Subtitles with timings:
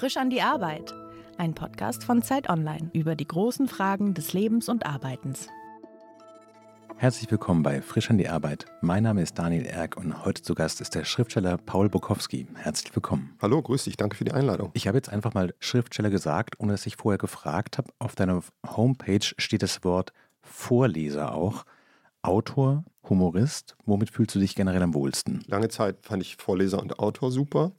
[0.00, 0.94] Frisch an die Arbeit.
[1.36, 5.48] Ein Podcast von Zeit Online über die großen Fragen des Lebens und Arbeitens.
[6.96, 8.64] Herzlich willkommen bei Frisch an die Arbeit.
[8.80, 12.46] Mein Name ist Daniel Erck und heute zu Gast ist der Schriftsteller Paul Bukowski.
[12.54, 13.36] Herzlich willkommen.
[13.42, 14.70] Hallo, grüß dich, danke für die Einladung.
[14.72, 17.92] Ich habe jetzt einfach mal Schriftsteller gesagt, ohne dass ich vorher gefragt habe.
[17.98, 21.66] Auf deiner Homepage steht das Wort Vorleser auch.
[22.22, 25.44] Autor, Humorist, womit fühlst du dich generell am wohlsten?
[25.46, 27.72] Lange Zeit fand ich Vorleser und Autor super.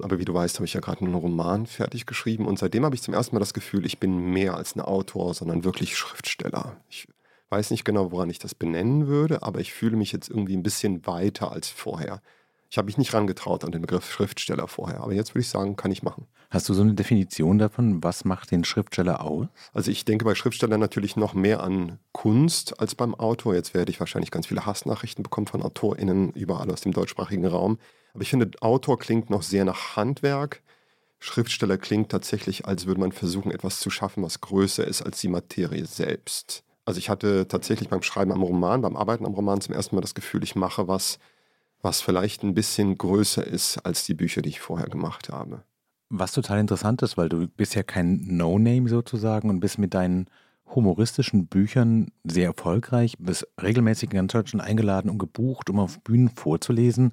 [0.00, 2.94] Aber wie du weißt, habe ich ja gerade einen Roman fertig geschrieben und seitdem habe
[2.94, 6.76] ich zum ersten Mal das Gefühl, ich bin mehr als ein Autor, sondern wirklich Schriftsteller.
[6.88, 7.08] Ich
[7.50, 10.62] weiß nicht genau, woran ich das benennen würde, aber ich fühle mich jetzt irgendwie ein
[10.62, 12.22] bisschen weiter als vorher.
[12.70, 15.74] Ich habe mich nicht rangetraut an den Begriff Schriftsteller vorher, aber jetzt würde ich sagen,
[15.76, 16.26] kann ich machen.
[16.50, 19.46] Hast du so eine Definition davon, was macht den Schriftsteller aus?
[19.72, 23.54] Also ich denke bei Schriftstellern natürlich noch mehr an Kunst als beim Autor.
[23.54, 27.78] Jetzt werde ich wahrscheinlich ganz viele Hassnachrichten bekommen von AutorInnen überall aus dem deutschsprachigen Raum.
[28.18, 30.60] Aber ich finde, Autor klingt noch sehr nach Handwerk.
[31.20, 35.28] Schriftsteller klingt tatsächlich, als würde man versuchen, etwas zu schaffen, was größer ist als die
[35.28, 36.64] Materie selbst.
[36.84, 40.00] Also ich hatte tatsächlich beim Schreiben am Roman, beim Arbeiten am Roman zum ersten Mal
[40.00, 41.20] das Gefühl, ich mache was,
[41.80, 45.62] was vielleicht ein bisschen größer ist als die Bücher, die ich vorher gemacht habe.
[46.08, 50.26] Was total interessant ist, weil du bist ja kein No-Name sozusagen und bist mit deinen
[50.66, 56.30] humoristischen Büchern sehr erfolgreich, bist regelmäßig in ganz Deutschland eingeladen und gebucht, um auf Bühnen
[56.30, 57.12] vorzulesen.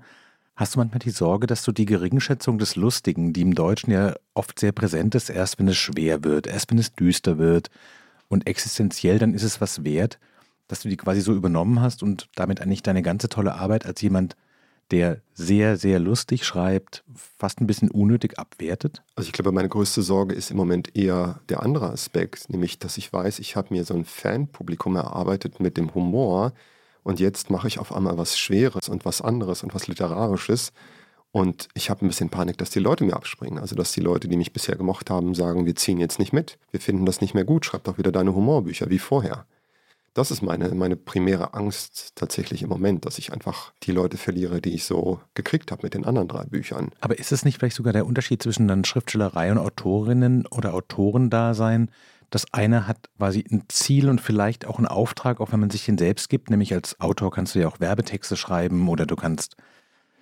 [0.55, 4.15] Hast du manchmal die Sorge, dass du die Geringschätzung des Lustigen, die im Deutschen ja
[4.33, 7.69] oft sehr präsent ist, erst wenn es schwer wird, erst wenn es düster wird
[8.29, 10.17] und existenziell, dann ist es was wert,
[10.69, 14.01] dass du die quasi so übernommen hast und damit eigentlich deine ganze tolle Arbeit als
[14.01, 14.37] jemand,
[14.91, 17.03] der sehr, sehr lustig schreibt,
[17.37, 19.03] fast ein bisschen unnötig abwertet?
[19.15, 22.97] Also ich glaube, meine größte Sorge ist im Moment eher der andere Aspekt, nämlich, dass
[22.97, 26.53] ich weiß, ich habe mir so ein Fanpublikum erarbeitet mit dem Humor,
[27.05, 30.73] und jetzt mache ich auf einmal was Schweres und was anderes und was Literarisches.
[31.31, 33.59] Und ich habe ein bisschen Panik, dass die Leute mir abspringen.
[33.59, 36.57] Also, dass die Leute, die mich bisher gemocht haben, sagen, wir ziehen jetzt nicht mit.
[36.71, 37.63] Wir finden das nicht mehr gut.
[37.63, 39.45] Schreib doch wieder deine Humorbücher wie vorher.
[40.15, 44.59] Das ist meine, meine primäre Angst tatsächlich im Moment, dass ich einfach die Leute verliere,
[44.59, 46.89] die ich so gekriegt habe mit den anderen drei Büchern.
[47.01, 51.91] Aber ist es nicht vielleicht sogar der Unterschied zwischen dann Schriftstellerei und Autorinnen oder Autorendasein?
[52.29, 55.85] Das eine hat quasi ein Ziel und vielleicht auch einen Auftrag, auch wenn man sich
[55.85, 56.49] den selbst gibt.
[56.49, 59.55] Nämlich als Autor kannst du ja auch Werbetexte schreiben oder du kannst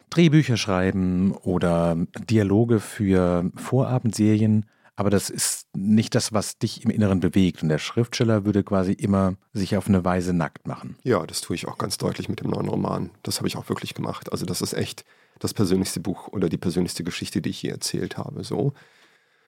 [0.10, 1.98] Drehbücher schreiben oder
[2.30, 4.66] Dialoge für Vorabendserien.
[4.96, 7.64] Aber das ist nicht das, was dich im Inneren bewegt.
[7.64, 10.98] Und der Schriftsteller würde quasi immer sich auf eine Weise nackt machen.
[11.04, 13.10] Ja, das tue ich auch ganz deutlich mit dem neuen Roman.
[13.24, 14.32] Das habe ich auch wirklich gemacht.
[14.32, 15.04] Also das ist echt
[15.40, 18.44] das persönlichste Buch oder die persönlichste Geschichte, die ich je erzählt habe.
[18.44, 18.74] So.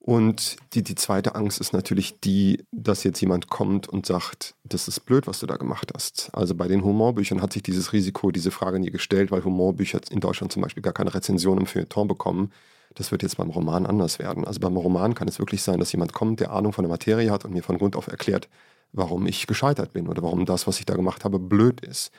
[0.08, 4.88] Und die, die zweite Angst ist natürlich die, dass jetzt jemand kommt und sagt, das
[4.88, 6.30] ist blöd, was du da gemacht hast.
[6.32, 10.20] Also bei den Humorbüchern hat sich dieses Risiko, diese Frage nie gestellt, weil Humorbücher in
[10.20, 12.52] Deutschland zum Beispiel gar keine Rezension im Feuilleton bekommen.
[12.94, 14.46] Das wird jetzt beim Roman anders werden.
[14.46, 17.32] Also beim Roman kann es wirklich sein, dass jemand kommt, der Ahnung von der Materie
[17.32, 18.48] hat und mir von Grund auf erklärt,
[18.94, 22.12] warum ich gescheitert bin oder warum das, was ich da gemacht habe, blöd ist.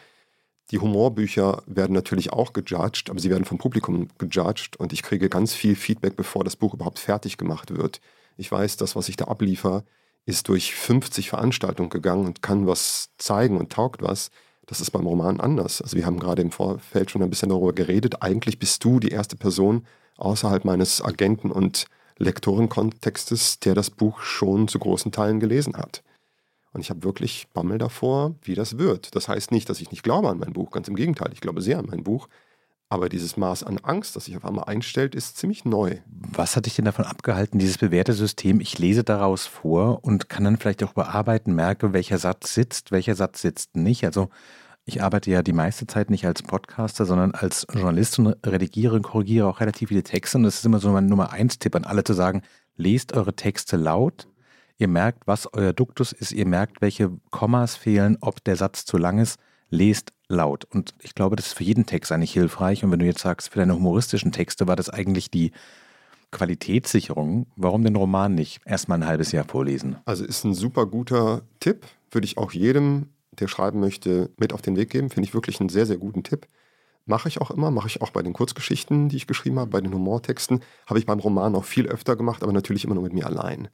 [0.73, 5.29] Die Humorbücher werden natürlich auch gejudged, aber sie werden vom Publikum gejudged und ich kriege
[5.29, 8.01] ganz viel Feedback, bevor das Buch überhaupt fertig gemacht wird.
[8.37, 9.85] Ich weiß, das, was ich da abliefer,
[10.25, 14.31] ist durch 50 Veranstaltungen gegangen und kann was zeigen und taugt was.
[14.67, 15.81] Das ist beim Roman anders.
[15.81, 18.23] Also wir haben gerade im Vorfeld schon ein bisschen darüber geredet.
[18.23, 21.87] Eigentlich bist du die erste Person außerhalb meines Agenten- und
[22.19, 26.03] Lektorenkontextes, der das Buch schon zu großen Teilen gelesen hat.
[26.77, 29.17] Und ich habe wirklich Bammel davor, wie das wird.
[29.17, 31.63] Das heißt nicht, dass ich nicht glaube an mein Buch, ganz im Gegenteil, ich glaube
[31.63, 32.29] sehr an mein Buch.
[32.91, 35.97] Aber dieses Maß an Angst, das sich auf einmal einstellt, ist ziemlich neu.
[36.07, 40.45] Was hat dich denn davon abgehalten, dieses bewährte System, ich lese daraus vor und kann
[40.45, 44.05] dann vielleicht auch bearbeiten, merke, welcher Satz sitzt, welcher Satz sitzt nicht.
[44.05, 44.29] Also
[44.85, 49.03] ich arbeite ja die meiste Zeit nicht als Podcaster, sondern als Journalist und redigiere und
[49.03, 50.37] korrigiere auch relativ viele Texte.
[50.37, 52.43] Und das ist immer so mein Nummer eins Tipp an alle zu sagen,
[52.77, 54.29] lest eure Texte laut,
[54.79, 58.99] Ihr merkt, was euer Duktus ist, ihr merkt, welche Kommas fehlen, ob der Satz zu
[58.99, 59.39] lang ist,
[59.71, 60.65] lest laut.
[60.67, 62.85] Und ich glaube, das ist für jeden Text eigentlich hilfreich.
[62.85, 65.53] Und wenn du jetzt sagst, für deine humoristischen Texte war das eigentlich die
[66.31, 69.97] Qualitätssicherung, warum den Roman nicht erstmal ein halbes Jahr vorlesen?
[70.05, 74.63] Also ist ein super guter Tipp, würde ich auch jedem, der schreiben möchte, mit auf
[74.63, 75.09] den Weg geben.
[75.09, 76.49] Finde ich wirklich einen sehr, sehr guten Tipp.
[77.07, 79.81] Mache ich auch immer, mache ich auch bei den Kurzgeschichten, die ich geschrieben habe, bei
[79.81, 80.61] den Humortexten.
[80.87, 83.69] Habe ich beim Roman auch viel öfter gemacht, aber natürlich immer nur mit mir allein.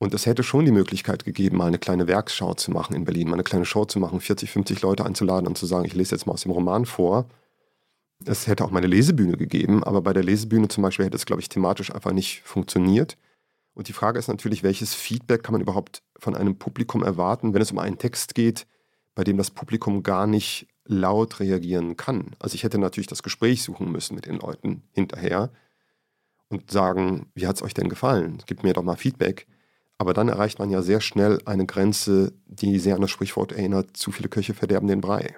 [0.00, 3.28] Und es hätte schon die Möglichkeit gegeben, mal eine kleine Werksschau zu machen in Berlin,
[3.28, 6.14] mal eine kleine Show zu machen, 40, 50 Leute einzuladen und zu sagen, ich lese
[6.14, 7.28] jetzt mal aus dem Roman vor.
[8.24, 11.26] Es hätte auch mal eine Lesebühne gegeben, aber bei der Lesebühne zum Beispiel hätte es,
[11.26, 13.18] glaube ich, thematisch einfach nicht funktioniert.
[13.74, 17.60] Und die Frage ist natürlich, welches Feedback kann man überhaupt von einem Publikum erwarten, wenn
[17.60, 18.66] es um einen Text geht,
[19.14, 22.34] bei dem das Publikum gar nicht laut reagieren kann.
[22.38, 25.50] Also ich hätte natürlich das Gespräch suchen müssen mit den Leuten hinterher
[26.48, 28.42] und sagen, wie hat es euch denn gefallen?
[28.46, 29.46] Gebt mir doch mal Feedback.
[30.00, 33.98] Aber dann erreicht man ja sehr schnell eine Grenze, die sehr an das Sprichwort erinnert,
[33.98, 35.36] zu viele Köche verderben den Brei.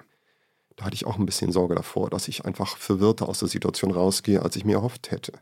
[0.77, 3.91] Da hatte ich auch ein bisschen Sorge davor, dass ich einfach verwirrter aus der Situation
[3.91, 5.33] rausgehe, als ich mir erhofft hätte.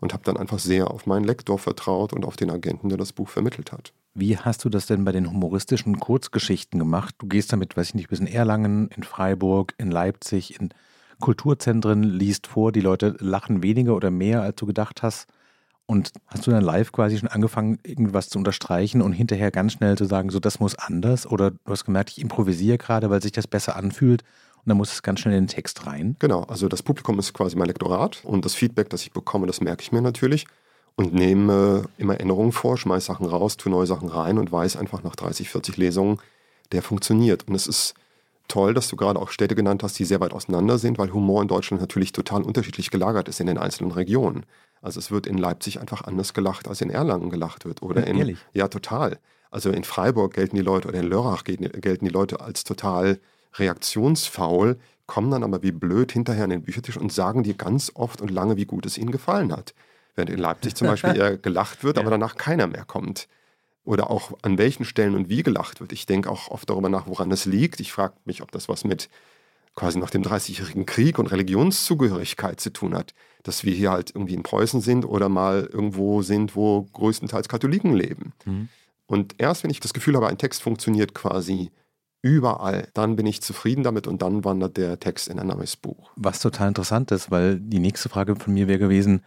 [0.00, 3.12] Und habe dann einfach sehr auf meinen Lektor vertraut und auf den Agenten, der das
[3.12, 3.92] Buch vermittelt hat.
[4.14, 7.14] Wie hast du das denn bei den humoristischen Kurzgeschichten gemacht?
[7.18, 10.70] Du gehst damit, weiß ich nicht, bis in Erlangen, in Freiburg, in Leipzig, in
[11.20, 15.28] Kulturzentren, liest vor, die Leute lachen weniger oder mehr, als du gedacht hast.
[15.90, 19.98] Und hast du dann live quasi schon angefangen, irgendwas zu unterstreichen und hinterher ganz schnell
[19.98, 21.26] zu sagen, so das muss anders?
[21.26, 24.22] Oder du hast gemerkt, ich improvisiere gerade, weil sich das besser anfühlt
[24.58, 26.14] und dann muss es ganz schnell in den Text rein?
[26.20, 29.60] Genau, also das Publikum ist quasi mein Lektorat und das Feedback, das ich bekomme, das
[29.60, 30.46] merke ich mir natürlich
[30.94, 35.02] und nehme immer Erinnerungen vor, schmeiße Sachen raus, tue neue Sachen rein und weiß einfach
[35.02, 36.18] nach 30, 40 Lesungen,
[36.70, 37.48] der funktioniert.
[37.48, 37.94] Und es ist
[38.50, 41.42] toll, dass du gerade auch Städte genannt hast, die sehr weit auseinander sind, weil Humor
[41.42, 44.44] in Deutschland natürlich total unterschiedlich gelagert ist in den einzelnen Regionen.
[44.82, 47.82] Also es wird in Leipzig einfach anders gelacht, als in Erlangen gelacht wird.
[47.82, 48.38] Oder in, Ehrlich?
[48.52, 49.18] Ja, total.
[49.50, 53.18] Also in Freiburg gelten die Leute oder in Lörrach gelten die Leute als total
[53.54, 58.20] reaktionsfaul, kommen dann aber wie blöd hinterher an den Büchertisch und sagen dir ganz oft
[58.20, 59.74] und lange, wie gut es ihnen gefallen hat.
[60.14, 63.26] Während in Leipzig zum Beispiel eher gelacht wird, aber danach keiner mehr kommt.
[63.90, 65.90] Oder auch an welchen Stellen und wie gelacht wird.
[65.90, 67.80] Ich denke auch oft darüber nach, woran das liegt.
[67.80, 69.08] Ich frage mich, ob das was mit
[69.74, 73.14] quasi nach dem Dreißigjährigen Krieg und Religionszugehörigkeit zu tun hat.
[73.42, 77.92] Dass wir hier halt irgendwie in Preußen sind oder mal irgendwo sind, wo größtenteils Katholiken
[77.92, 78.32] leben.
[78.44, 78.68] Mhm.
[79.06, 81.72] Und erst wenn ich das Gefühl habe, ein Text funktioniert quasi
[82.22, 86.12] überall, dann bin ich zufrieden damit und dann wandert der Text in ein neues Buch.
[86.14, 89.24] Was total interessant ist, weil die nächste Frage von mir wäre gewesen,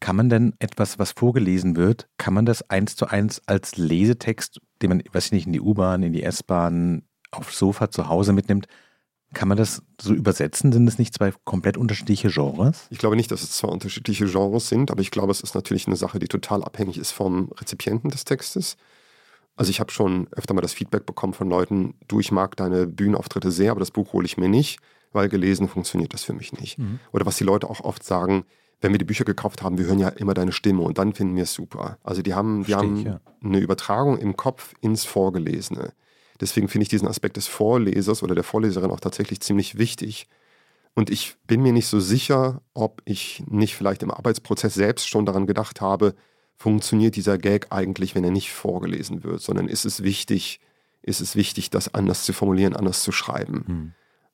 [0.00, 4.60] kann man denn etwas, was vorgelesen wird, kann man das eins zu eins als Lesetext,
[4.80, 8.32] den man, weiß ich nicht, in die U-Bahn, in die S-Bahn, aufs Sofa zu Hause
[8.32, 8.66] mitnimmt,
[9.34, 10.72] kann man das so übersetzen?
[10.72, 12.86] Sind es nicht zwei komplett unterschiedliche Genres?
[12.90, 15.86] Ich glaube nicht, dass es zwei unterschiedliche Genres sind, aber ich glaube, es ist natürlich
[15.86, 18.76] eine Sache, die total abhängig ist vom Rezipienten des Textes.
[19.56, 22.86] Also ich habe schon öfter mal das Feedback bekommen von Leuten, du, ich mag deine
[22.86, 24.78] Bühnenauftritte sehr, aber das Buch hole ich mir nicht,
[25.12, 26.78] weil gelesen funktioniert das für mich nicht.
[26.78, 27.00] Mhm.
[27.12, 28.44] Oder was die Leute auch oft sagen,
[28.80, 31.36] wenn wir die Bücher gekauft haben, wir hören ja immer deine Stimme und dann finden
[31.36, 31.98] wir es super.
[32.02, 33.20] Also die haben, die haben ja.
[33.42, 35.92] eine Übertragung im Kopf ins Vorgelesene.
[36.40, 40.28] Deswegen finde ich diesen Aspekt des Vorlesers oder der Vorleserin auch tatsächlich ziemlich wichtig.
[40.94, 45.26] Und ich bin mir nicht so sicher, ob ich nicht vielleicht im Arbeitsprozess selbst schon
[45.26, 46.14] daran gedacht habe,
[46.56, 50.60] funktioniert dieser Gag eigentlich, wenn er nicht vorgelesen wird, sondern ist es wichtig,
[51.02, 53.64] ist es wichtig, das anders zu formulieren, anders zu schreiben.
[53.66, 53.92] Hm.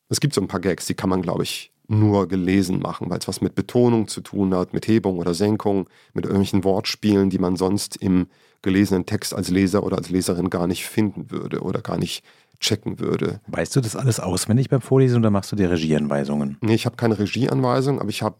[0.09, 3.19] Es gibt so ein paar Gags, die kann man, glaube ich, nur gelesen machen, weil
[3.19, 7.39] es was mit Betonung zu tun hat, mit Hebung oder Senkung, mit irgendwelchen Wortspielen, die
[7.39, 8.27] man sonst im
[8.63, 12.25] gelesenen Text als Leser oder als Leserin gar nicht finden würde oder gar nicht
[12.61, 13.41] checken würde.
[13.49, 16.57] Weißt du das alles auswendig beim Vorlesen oder machst du dir Regieanweisungen?
[16.63, 18.39] Nee, ich habe keine Regieanweisung, aber ich habe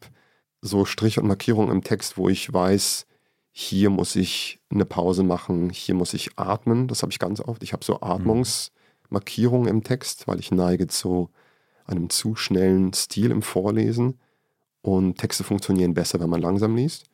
[0.63, 3.07] so Strich und Markierungen im Text, wo ich weiß,
[3.51, 6.89] hier muss ich eine Pause machen, hier muss ich atmen.
[6.89, 7.63] Das habe ich ganz oft.
[7.63, 8.03] Ich habe so mhm.
[8.03, 11.31] Atmungsmarkierungen im Text, weil ich neige zu
[11.87, 14.19] einem zu schnellen Stil im Vorlesen
[14.83, 17.07] und Texte funktionieren besser, wenn man langsam liest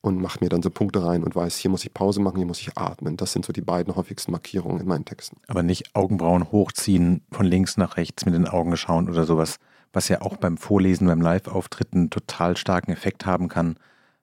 [0.00, 2.46] und mache mir dann so Punkte rein und weiß, hier muss ich Pause machen, hier
[2.46, 3.16] muss ich atmen.
[3.16, 5.40] Das sind so die beiden häufigsten Markierungen in meinen Texten.
[5.48, 9.58] Aber nicht Augenbrauen hochziehen, von links nach rechts mit den Augen schauen oder sowas,
[9.92, 13.76] was ja auch beim Vorlesen, beim Live-Auftritten total starken Effekt haben kann.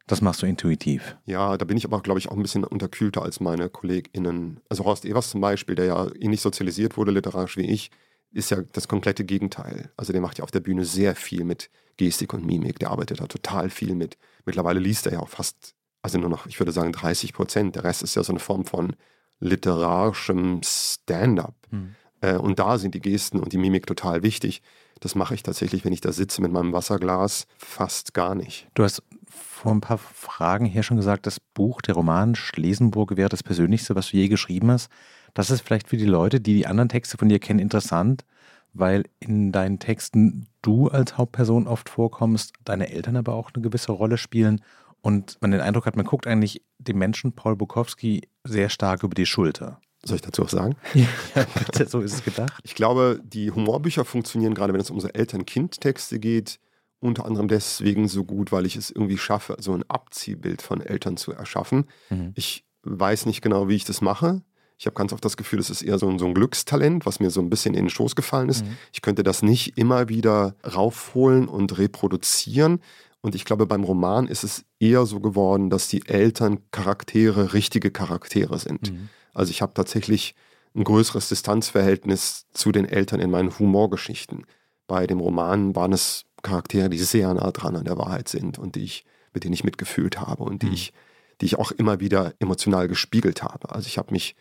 [0.07, 1.17] Das machst du intuitiv.
[1.25, 4.61] Ja, da bin ich aber, glaube ich, auch ein bisschen unterkühlter als meine KollegInnen.
[4.69, 7.89] Also Horst Evers zum Beispiel, der ja ähnlich sozialisiert wurde literarisch wie ich,
[8.35, 9.91] ist ja das komplette Gegenteil.
[9.95, 12.79] Also der macht ja auf der Bühne sehr viel mit Gestik und Mimik.
[12.79, 14.17] Der arbeitet da total viel mit.
[14.45, 17.75] Mittlerweile liest er ja auch fast, also nur noch, ich würde sagen, 30 Prozent.
[17.75, 18.95] Der Rest ist ja so eine Form von
[19.39, 21.55] literarischem Stand-up.
[21.69, 21.95] Hm.
[22.19, 24.61] Äh, und da sind die Gesten und die Mimik total wichtig.
[24.99, 28.67] Das mache ich tatsächlich, wenn ich da sitze mit meinem Wasserglas, fast gar nicht.
[28.73, 33.29] Du hast vor ein paar Fragen hier schon gesagt, das Buch, der Roman Schlesenburg wäre
[33.29, 34.89] das Persönlichste, was du je geschrieben hast.
[35.35, 38.25] Das ist vielleicht für die Leute, die die anderen Texte von dir kennen, interessant,
[38.73, 43.91] weil in deinen Texten du als Hauptperson oft vorkommst, deine Eltern aber auch eine gewisse
[43.91, 44.61] Rolle spielen
[45.01, 49.13] und man den Eindruck hat, man guckt eigentlich dem Menschen Paul Bukowski sehr stark über
[49.13, 49.79] die Schulter.
[50.03, 50.75] Soll ich dazu auch sagen?
[51.35, 52.61] Ja, bitte, so ist es gedacht.
[52.63, 56.59] Ich glaube, die Humorbücher funktionieren gerade, wenn es um so Eltern-Kind-Texte geht,
[56.99, 61.17] unter anderem deswegen so gut, weil ich es irgendwie schaffe, so ein Abziehbild von Eltern
[61.17, 61.85] zu erschaffen.
[62.09, 62.31] Mhm.
[62.35, 64.41] Ich weiß nicht genau, wie ich das mache.
[64.77, 67.19] Ich habe ganz oft das Gefühl, es ist eher so ein, so ein, Glückstalent, was
[67.19, 68.65] mir so ein bisschen in den Schoß gefallen ist.
[68.65, 68.77] Mhm.
[68.91, 72.81] Ich könnte das nicht immer wieder raufholen und reproduzieren.
[73.21, 78.59] Und ich glaube, beim Roman ist es eher so geworden, dass die Elterncharaktere richtige Charaktere
[78.59, 78.91] sind.
[78.91, 79.09] Mhm.
[79.33, 80.35] Also ich habe tatsächlich
[80.75, 84.45] ein größeres Distanzverhältnis zu den Eltern in meinen Humorgeschichten.
[84.87, 88.75] Bei dem Roman waren es Charaktere, die sehr nah dran an der Wahrheit sind und
[88.75, 89.05] die ich
[89.35, 90.73] mit denen ich mitgefühlt habe und die Mhm.
[90.73, 90.93] ich,
[91.41, 93.75] die ich auch immer wieder emotional gespiegelt habe.
[93.75, 94.35] Also ich habe mich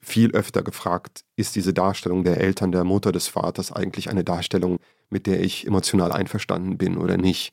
[0.00, 4.78] viel öfter gefragt, ist diese Darstellung der Eltern, der Mutter, des Vaters eigentlich eine Darstellung,
[5.10, 7.52] mit der ich emotional einverstanden bin oder nicht?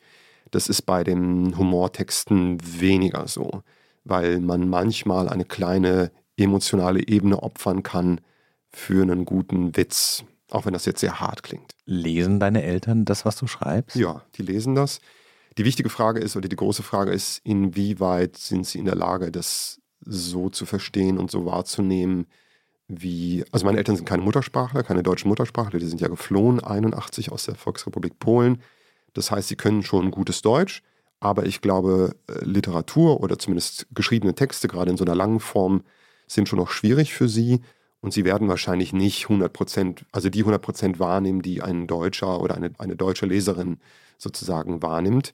[0.52, 3.64] Das ist bei den Humortexten weniger so,
[4.04, 8.22] weil man manchmal eine kleine emotionale Ebene opfern kann
[8.70, 11.74] für einen guten Witz, auch wenn das jetzt sehr hart klingt.
[11.86, 13.96] Lesen deine Eltern das, was du schreibst?
[13.96, 15.00] Ja, die lesen das.
[15.58, 19.32] Die wichtige Frage ist, oder die große Frage ist, inwieweit sind sie in der Lage,
[19.32, 22.28] das so zu verstehen und so wahrzunehmen,
[22.88, 27.32] wie, also meine Eltern sind keine Muttersprachler, keine deutschen Muttersprachler, die sind ja geflohen, 81
[27.32, 28.62] aus der Volksrepublik Polen.
[29.14, 30.84] Das heißt, sie können schon gutes Deutsch,
[31.20, 35.84] aber ich glaube, äh, Literatur oder zumindest geschriebene Texte, gerade in so einer langen Form,
[36.28, 37.62] sind schon noch schwierig für sie.
[38.02, 42.40] Und sie werden wahrscheinlich nicht 100 Prozent, also die 100 Prozent wahrnehmen, die ein Deutscher
[42.40, 43.80] oder eine, eine deutsche Leserin
[44.20, 45.34] sozusagen wahrnimmt.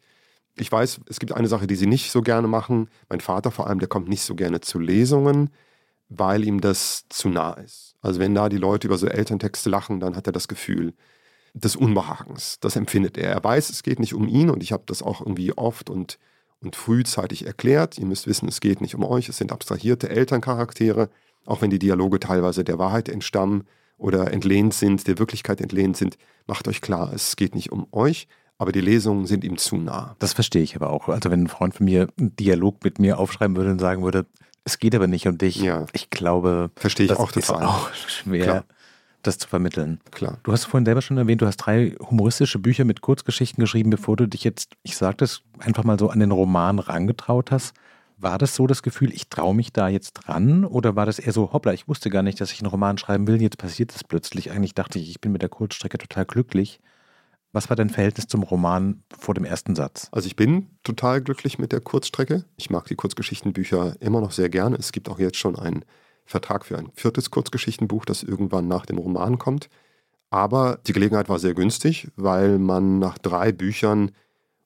[0.56, 2.90] Ich weiß, es gibt eine Sache, die sie nicht so gerne machen.
[3.10, 5.50] Mein Vater vor allem, der kommt nicht so gerne zu Lesungen,
[6.10, 7.96] weil ihm das zu nah ist.
[8.02, 10.94] Also wenn da die Leute über so Elterntexte lachen, dann hat er das Gefühl
[11.54, 12.60] des Unbehagens.
[12.60, 13.32] Das empfindet er.
[13.32, 16.18] Er weiß, es geht nicht um ihn und ich habe das auch irgendwie oft und,
[16.62, 17.98] und frühzeitig erklärt.
[17.98, 19.30] Ihr müsst wissen, es geht nicht um euch.
[19.30, 21.10] Es sind abstrahierte Elterncharaktere,
[21.46, 23.64] auch wenn die Dialoge teilweise der Wahrheit entstammen
[23.98, 26.18] oder entlehnt sind, der Wirklichkeit entlehnt sind.
[26.48, 28.28] Macht euch klar, es geht nicht um euch,
[28.62, 30.16] aber die Lesungen sind ihm zu nah.
[30.20, 31.10] Das verstehe ich aber auch.
[31.10, 34.26] Also wenn ein Freund von mir einen Dialog mit mir aufschreiben würde und sagen würde,
[34.64, 35.86] es geht aber nicht um dich, Ja.
[35.94, 37.66] ich glaube, Verstehe ich das auch ist total.
[37.66, 38.64] auch schwer, Klar.
[39.24, 40.00] das zu vermitteln.
[40.12, 40.38] Klar.
[40.44, 44.16] Du hast vorhin selber schon erwähnt, du hast drei humoristische Bücher mit Kurzgeschichten geschrieben, bevor
[44.16, 47.74] du dich jetzt, ich sage das einfach mal so, an den Roman rangetraut hast.
[48.20, 50.64] War das so das Gefühl, ich traue mich da jetzt dran?
[50.64, 53.26] Oder war das eher so, hoppla, ich wusste gar nicht, dass ich einen Roman schreiben
[53.26, 54.52] will, jetzt passiert es plötzlich.
[54.52, 56.80] Eigentlich dachte ich, ich bin mit der Kurzstrecke total glücklich.
[57.54, 60.08] Was war dein Verhältnis zum Roman vor dem ersten Satz?
[60.12, 62.46] Also ich bin total glücklich mit der Kurzstrecke.
[62.56, 64.78] Ich mag die Kurzgeschichtenbücher immer noch sehr gerne.
[64.78, 65.84] Es gibt auch jetzt schon einen
[66.26, 69.70] Vertrag für ein viertes Kurzgeschichtenbuch, das irgendwann nach dem Roman kommt.
[70.30, 74.12] Aber die Gelegenheit war sehr günstig, weil man nach drei Büchern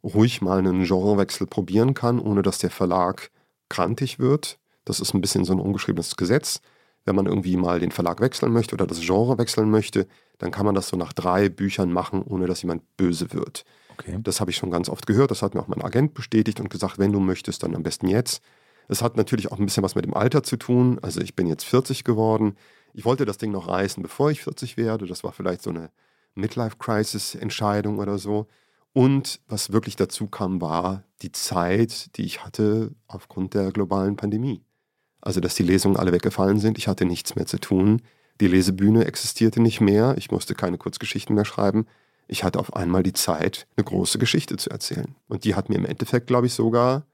[0.04, 3.32] ruhig mal einen Genrewechsel probieren kann, ohne dass der Verlag
[3.68, 4.60] krantig wird.
[4.86, 6.62] Das ist ein bisschen so ein ungeschriebenes Gesetz.
[7.06, 10.08] Wenn man irgendwie mal den Verlag wechseln möchte oder das Genre wechseln möchte,
[10.40, 13.64] dann kann man das so nach drei Büchern machen, ohne dass jemand böse wird.
[13.94, 14.20] Okay.
[14.22, 15.32] Das habe ich schon ganz oft gehört.
[15.32, 18.08] Das hat mir auch mein Agent bestätigt und gesagt, wenn du möchtest, dann am besten
[18.08, 18.42] jetzt.
[18.88, 21.00] Es hat natürlich auch ein bisschen was mit dem Alter zu tun.
[21.02, 22.58] Also ich bin jetzt 40 geworden.
[22.94, 25.06] Ich wollte das Ding noch reißen, bevor ich 40 werde.
[25.06, 25.92] Das war vielleicht so eine
[26.36, 28.48] Midlife-Crisis-Entscheidung oder so.
[28.94, 34.65] Und was wirklich dazu kam, war die Zeit, die ich hatte aufgrund der globalen Pandemie.
[35.26, 36.78] Also, dass die Lesungen alle weggefallen sind.
[36.78, 38.02] Ich hatte nichts mehr zu tun.
[38.40, 40.16] Die Lesebühne existierte nicht mehr.
[40.18, 41.88] Ich musste keine Kurzgeschichten mehr schreiben.
[42.28, 45.16] Ich hatte auf einmal die Zeit, eine große Geschichte zu erzählen.
[45.28, 47.06] Und die hat mir im Endeffekt, glaube ich, sogar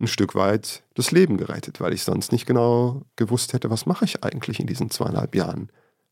[0.00, 4.06] ein Stück weit das Leben gerettet, weil ich sonst nicht genau gewusst hätte, was mache
[4.06, 5.70] ich eigentlich in diesen zweieinhalb Jahren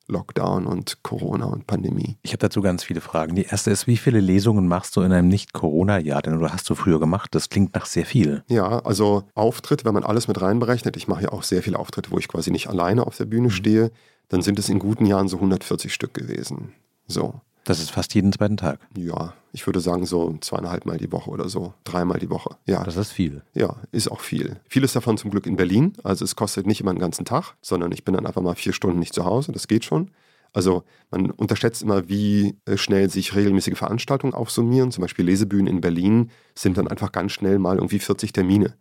[0.08, 2.16] Lockdown und Corona und Pandemie.
[2.22, 3.34] Ich habe dazu ganz viele Fragen.
[3.34, 6.22] Die erste ist, wie viele Lesungen machst du in einem Nicht-Corona-Jahr?
[6.22, 7.34] Denn oder hast du früher gemacht?
[7.34, 8.42] Das klingt nach sehr viel.
[8.48, 12.10] Ja, also Auftritt, wenn man alles mit reinberechnet, ich mache ja auch sehr viele Auftritte,
[12.10, 13.90] wo ich quasi nicht alleine auf der Bühne stehe,
[14.28, 16.72] dann sind es in guten Jahren so 140 Stück gewesen.
[17.06, 18.80] So, Das ist fast jeden zweiten Tag.
[18.96, 22.56] ja, ich würde sagen so zweieinhalb Mal die Woche oder so, dreimal die Woche.
[22.66, 23.42] Ja, Das ist viel.
[23.54, 24.60] ja, ist auch viel.
[24.68, 27.92] Vieles davon zum Glück in Berlin, also es kostet nicht immer einen ganzen Tag, sondern
[27.92, 30.10] ich bin dann einfach mal vier Stunden nicht zu Hause, das geht schon.
[30.52, 34.90] Also man unterschätzt immer, wie äh, schnell sich regelmäßige Veranstaltungen aufsummieren.
[34.90, 38.74] Zum Beispiel Lesebühnen in Berlin sind dann einfach ganz schnell mal irgendwie 40 Termine.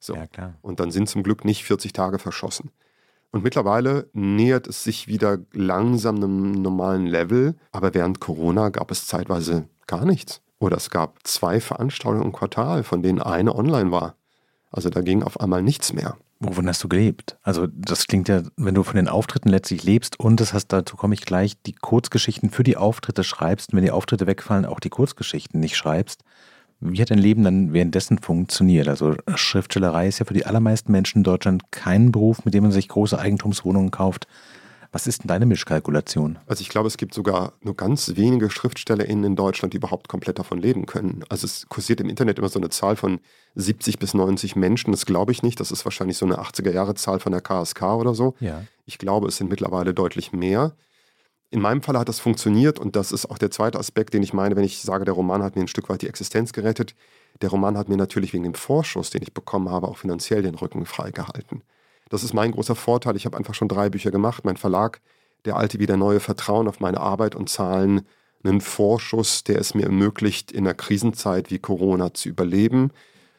[0.00, 0.16] So.
[0.16, 0.54] Ja, klar.
[0.62, 2.72] Und dann sind zum Glück nicht 40 Tage verschossen.
[3.32, 7.56] Und mittlerweile nähert es sich wieder langsam einem normalen Level.
[7.72, 10.42] Aber während Corona gab es zeitweise gar nichts.
[10.58, 14.14] Oder es gab zwei Veranstaltungen im Quartal, von denen eine online war.
[14.70, 16.16] Also da ging auf einmal nichts mehr.
[16.40, 17.38] Wovon hast du gelebt?
[17.42, 20.96] Also das klingt ja, wenn du von den Auftritten letztlich lebst und das hast, dazu
[20.96, 24.80] komme ich gleich, die Kurzgeschichten für die Auftritte schreibst, und wenn die Auftritte wegfallen, auch
[24.80, 26.24] die Kurzgeschichten nicht schreibst.
[26.84, 28.88] Wie hat dein Leben dann währenddessen funktioniert?
[28.88, 32.72] Also Schriftstellerei ist ja für die allermeisten Menschen in Deutschland kein Beruf, mit dem man
[32.72, 34.26] sich große Eigentumswohnungen kauft.
[34.90, 36.38] Was ist denn deine Mischkalkulation?
[36.46, 40.38] Also ich glaube, es gibt sogar nur ganz wenige SchriftstellerInnen in Deutschland, die überhaupt komplett
[40.38, 41.24] davon leben können.
[41.28, 43.20] Also es kursiert im Internet immer so eine Zahl von
[43.54, 44.90] 70 bis 90 Menschen.
[44.90, 45.60] Das glaube ich nicht.
[45.60, 48.34] Das ist wahrscheinlich so eine 80er-Jahre-Zahl von der KSK oder so.
[48.40, 48.64] Ja.
[48.84, 50.74] Ich glaube, es sind mittlerweile deutlich mehr.
[51.52, 54.32] In meinem Fall hat das funktioniert und das ist auch der zweite Aspekt, den ich
[54.32, 56.94] meine, wenn ich sage, der Roman hat mir ein Stück weit die Existenz gerettet.
[57.42, 60.54] Der Roman hat mir natürlich wegen dem Vorschuss, den ich bekommen habe, auch finanziell den
[60.54, 61.62] Rücken freigehalten.
[62.08, 63.16] Das ist mein großer Vorteil.
[63.16, 64.46] Ich habe einfach schon drei Bücher gemacht.
[64.46, 65.02] Mein Verlag,
[65.44, 68.06] der alte wie der neue, vertrauen auf meine Arbeit und zahlen
[68.42, 72.92] einen Vorschuss, der es mir ermöglicht, in einer Krisenzeit wie Corona zu überleben.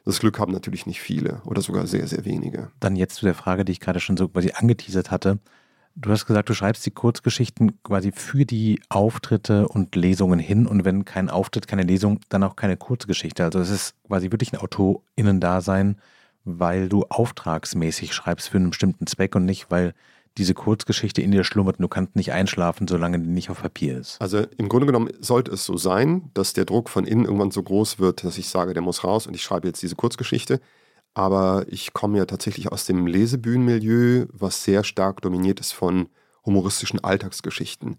[0.05, 2.69] Das Glück haben natürlich nicht viele oder sogar sehr, sehr wenige.
[2.79, 5.39] Dann jetzt zu der Frage, die ich gerade schon so quasi angeteasert hatte.
[5.95, 10.85] Du hast gesagt, du schreibst die Kurzgeschichten quasi für die Auftritte und Lesungen hin und
[10.85, 13.43] wenn kein Auftritt, keine Lesung, dann auch keine Kurzgeschichte.
[13.43, 15.97] Also es ist quasi wirklich ein AutorInnen-Dasein,
[16.45, 19.93] weil du auftragsmäßig schreibst für einen bestimmten Zweck und nicht, weil
[20.39, 23.99] diese Kurzgeschichte in dir schlummert und du kannst nicht einschlafen, solange die nicht auf Papier
[23.99, 24.19] ist.
[24.19, 27.61] Also im Grunde genommen sollte es so sein, dass der Druck von innen irgendwann so
[27.61, 30.59] groß wird, dass ich sage, der muss raus und ich schreibe jetzt diese Kurzgeschichte.
[31.13, 36.09] Aber ich komme ja tatsächlich aus dem Lesebühnenmilieu, was sehr stark dominiert ist von
[36.45, 37.97] humoristischen Alltagsgeschichten.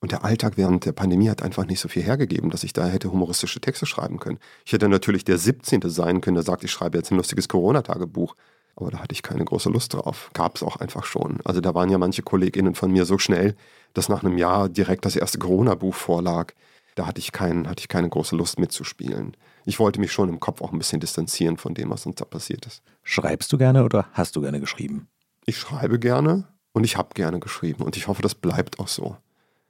[0.00, 2.86] Und der Alltag während der Pandemie hat einfach nicht so viel hergegeben, dass ich da
[2.86, 4.38] hätte humoristische Texte schreiben können.
[4.64, 5.80] Ich hätte natürlich der 17.
[5.88, 8.34] sein können, der sagt, ich schreibe jetzt ein lustiges Corona-Tagebuch.
[8.76, 10.30] Aber da hatte ich keine große Lust drauf.
[10.34, 11.38] Gab es auch einfach schon.
[11.44, 13.56] Also da waren ja manche KollegInnen von mir so schnell,
[13.94, 16.52] dass nach einem Jahr direkt das erste Corona-Buch vorlag.
[16.94, 19.34] Da hatte ich, kein, hatte ich keine große Lust mitzuspielen.
[19.66, 22.24] Ich wollte mich schon im Kopf auch ein bisschen distanzieren von dem, was uns da
[22.24, 22.82] passiert ist.
[23.02, 25.08] Schreibst du gerne oder hast du gerne geschrieben?
[25.44, 29.16] Ich schreibe gerne und ich habe gerne geschrieben und ich hoffe, das bleibt auch so.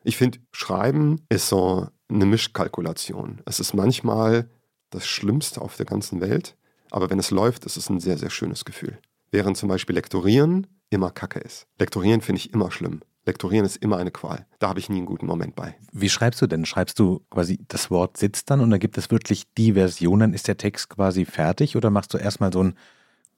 [0.04, 3.40] Ich finde, Schreiben ist so eine Mischkalkulation.
[3.44, 4.48] Es ist manchmal
[4.90, 6.54] das Schlimmste auf der ganzen Welt
[6.90, 8.98] aber wenn es läuft, ist es ein sehr, sehr schönes Gefühl.
[9.30, 11.66] Während zum Beispiel Lektorieren immer Kacke ist.
[11.78, 13.00] Lektorieren finde ich immer schlimm.
[13.26, 14.46] Lektorieren ist immer eine Qual.
[14.60, 15.74] Da habe ich nie einen guten Moment bei.
[15.92, 16.64] Wie schreibst du denn?
[16.64, 20.32] Schreibst du quasi das Wort sitzt dann und da gibt es wirklich die Version, dann
[20.32, 22.78] ist der Text quasi fertig oder machst du erstmal so einen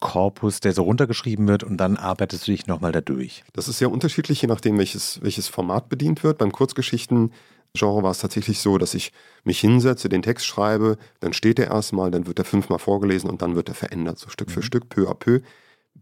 [0.01, 3.45] Korpus, der so runtergeschrieben wird und dann arbeitest du dich nochmal da durch?
[3.55, 6.39] Das ist sehr unterschiedlich, je nachdem, welches, welches Format bedient wird.
[6.39, 7.33] Beim Kurzgeschichten
[7.75, 9.13] Genre war es tatsächlich so, dass ich
[9.45, 13.43] mich hinsetze, den Text schreibe, dann steht er erstmal, dann wird er fünfmal vorgelesen und
[13.43, 14.65] dann wird er verändert, so Stück für mhm.
[14.65, 15.41] Stück, peu à peu.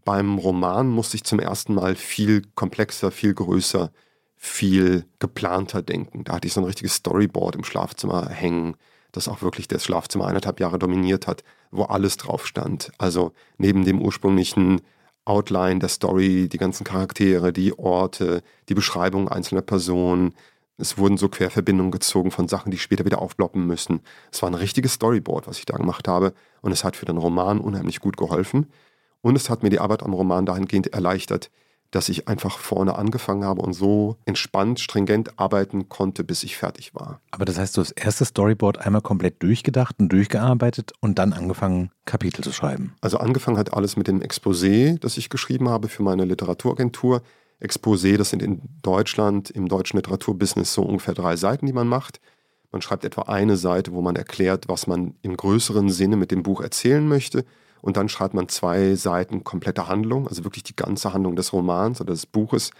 [0.05, 3.91] Beim Roman musste ich zum ersten Mal viel komplexer, viel größer,
[4.35, 6.23] viel geplanter denken.
[6.23, 8.75] Da hatte ich so ein richtiges Storyboard im Schlafzimmer hängen,
[9.11, 12.91] das auch wirklich das Schlafzimmer eineinhalb Jahre dominiert hat, wo alles drauf stand.
[12.97, 14.81] Also neben dem ursprünglichen
[15.25, 20.33] Outline der Story, die ganzen Charaktere, die Orte, die Beschreibung einzelner Personen,
[20.77, 24.01] es wurden so Querverbindungen gezogen von Sachen, die später wieder aufploppen müssen.
[24.31, 26.33] Es war ein richtiges Storyboard, was ich da gemacht habe.
[26.61, 28.67] Und es hat für den Roman unheimlich gut geholfen.
[29.27, 31.51] Und es hat mir die Arbeit am Roman dahingehend erleichtert,
[31.91, 36.95] dass ich einfach vorne angefangen habe und so entspannt, stringent arbeiten konnte, bis ich fertig
[36.95, 37.19] war.
[37.31, 41.33] Aber das heißt, du hast das erste Storyboard einmal komplett durchgedacht und durchgearbeitet und dann
[41.33, 42.95] angefangen, Kapitel zu schreiben.
[43.01, 47.21] Also angefangen hat alles mit dem Exposé, das ich geschrieben habe für meine Literaturagentur.
[47.61, 52.21] Exposé, das sind in Deutschland im deutschen Literaturbusiness so ungefähr drei Seiten, die man macht.
[52.71, 56.43] Man schreibt etwa eine Seite, wo man erklärt, was man im größeren Sinne mit dem
[56.43, 57.43] Buch erzählen möchte.
[57.81, 62.01] Und dann schreibt man zwei Seiten komplette Handlung, also wirklich die ganze Handlung des Romans
[62.01, 62.71] oder des Buches,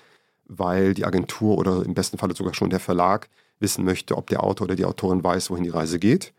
[0.45, 3.29] weil die Agentur oder im besten Falle sogar schon der Verlag
[3.59, 6.33] wissen möchte, ob der Autor oder die Autorin weiß, wohin die Reise geht.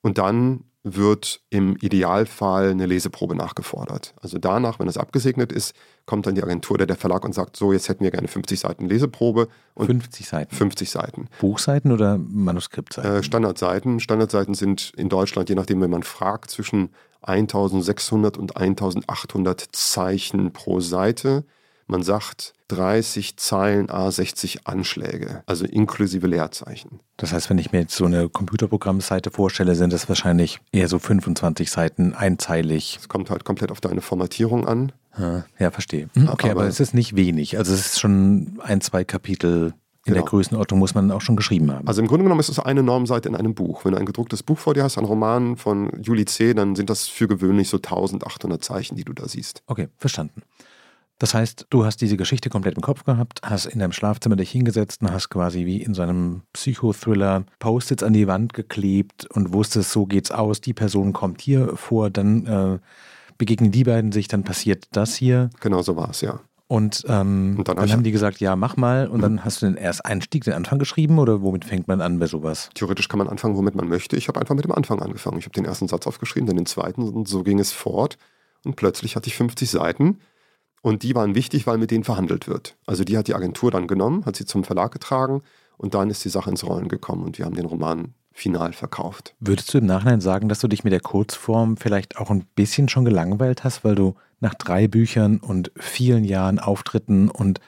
[0.00, 4.14] Und dann wird im Idealfall eine Leseprobe nachgefordert.
[4.22, 5.74] Also danach, wenn es abgesegnet ist,
[6.06, 8.60] kommt dann die Agentur oder der Verlag und sagt, so, jetzt hätten wir gerne 50
[8.60, 9.48] Seiten Leseprobe.
[9.74, 10.54] Und 50 Seiten?
[10.54, 11.28] 50 Seiten.
[11.40, 13.16] Buchseiten oder Manuskriptseiten?
[13.16, 14.00] Äh, Standardseiten.
[14.00, 16.90] Standardseiten sind in Deutschland, je nachdem, wenn man fragt, zwischen
[17.22, 21.44] 1600 und 1800 Zeichen pro Seite.
[21.86, 27.00] Man sagt 30 Zeilen A60 Anschläge, also inklusive Leerzeichen.
[27.16, 30.98] Das heißt, wenn ich mir jetzt so eine Computerprogrammseite vorstelle, sind das wahrscheinlich eher so
[30.98, 32.98] 25 Seiten einzeilig.
[33.00, 34.92] Es kommt halt komplett auf deine Formatierung an.
[35.58, 36.10] Ja, verstehe.
[36.12, 37.56] Hm, okay, aber, aber es ist nicht wenig.
[37.56, 39.72] Also es ist schon ein, zwei Kapitel
[40.08, 40.24] in genau.
[40.24, 41.86] der Größenordnung muss man auch schon geschrieben haben.
[41.86, 43.84] Also im Grunde genommen ist es eine Normseite in einem Buch.
[43.84, 46.90] Wenn du ein gedrucktes Buch vor dir hast, ein Roman von Juli C., dann sind
[46.90, 49.62] das für gewöhnlich so 1800 Zeichen, die du da siehst.
[49.66, 50.42] Okay, verstanden.
[51.18, 54.50] Das heißt, du hast diese Geschichte komplett im Kopf gehabt, hast in deinem Schlafzimmer dich
[54.50, 59.52] hingesetzt und hast quasi wie in so einem Psychothriller Post-its an die Wand geklebt und
[59.52, 62.78] wusstest, so geht's aus, die Person kommt hier vor, dann äh,
[63.36, 65.50] begegnen die beiden sich, dann passiert das hier.
[65.60, 66.40] Genau so war es, ja.
[66.68, 69.08] Und, ähm, und dann, dann haben die gesagt, ja, mach mal.
[69.08, 69.22] Und mhm.
[69.22, 72.26] dann hast du den erst Einstieg, den Anfang geschrieben oder womit fängt man an bei
[72.26, 72.68] sowas?
[72.74, 74.16] Theoretisch kann man anfangen, womit man möchte.
[74.16, 75.38] Ich habe einfach mit dem Anfang angefangen.
[75.38, 78.18] Ich habe den ersten Satz aufgeschrieben, dann den zweiten und so ging es fort.
[78.64, 80.18] Und plötzlich hatte ich 50 Seiten
[80.82, 82.76] und die waren wichtig, weil mit denen verhandelt wird.
[82.86, 85.42] Also die hat die Agentur dann genommen, hat sie zum Verlag getragen
[85.78, 89.34] und dann ist die Sache ins Rollen gekommen und wir haben den Roman final verkauft.
[89.40, 92.88] Würdest du im Nachhinein sagen, dass du dich mit der Kurzform vielleicht auch ein bisschen
[92.88, 97.60] schon gelangweilt hast, weil du nach drei Büchern und vielen Jahren Auftritten und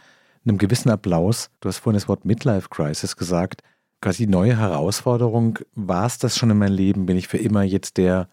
[0.45, 3.63] einem gewissen Applaus, du hast vorhin das Wort Midlife Crisis gesagt,
[4.01, 7.07] quasi neue Herausforderung, war es das schon in meinem Leben?
[7.07, 8.29] Bin ich für immer jetzt der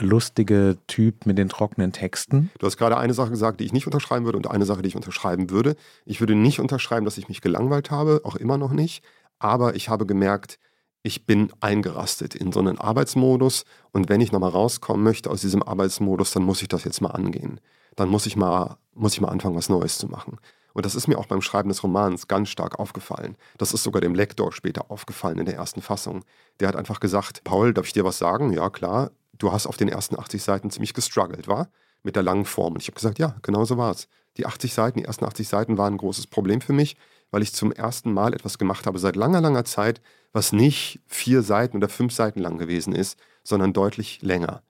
[0.00, 2.50] lustige Typ mit den trockenen Texten.
[2.58, 4.88] Du hast gerade eine Sache gesagt, die ich nicht unterschreiben würde und eine Sache, die
[4.88, 5.76] ich unterschreiben würde.
[6.06, 9.04] Ich würde nicht unterschreiben, dass ich mich gelangweilt habe, auch immer noch nicht.
[9.38, 10.58] Aber ich habe gemerkt,
[11.02, 15.62] ich bin eingerastet in so einen Arbeitsmodus und wenn ich nochmal rauskommen möchte aus diesem
[15.62, 17.60] Arbeitsmodus, dann muss ich das jetzt mal angehen.
[17.96, 20.38] Dann muss ich mal, muss ich mal anfangen, was Neues zu machen.
[20.74, 23.36] Und das ist mir auch beim Schreiben des Romans ganz stark aufgefallen.
[23.58, 26.24] Das ist sogar dem Lektor später aufgefallen in der ersten Fassung.
[26.60, 28.52] Der hat einfach gesagt, Paul, darf ich dir was sagen?
[28.52, 29.10] Ja, klar.
[29.36, 31.68] Du hast auf den ersten 80 Seiten ziemlich gestruggelt, war?
[32.02, 32.74] Mit der langen Form.
[32.74, 34.08] Und ich habe gesagt, ja, genau so war es.
[34.36, 36.96] Die 80 Seiten, die ersten 80 Seiten waren ein großes Problem für mich,
[37.32, 40.00] weil ich zum ersten Mal etwas gemacht habe seit langer, langer Zeit,
[40.32, 44.62] was nicht vier Seiten oder fünf Seiten lang gewesen ist, sondern deutlich länger.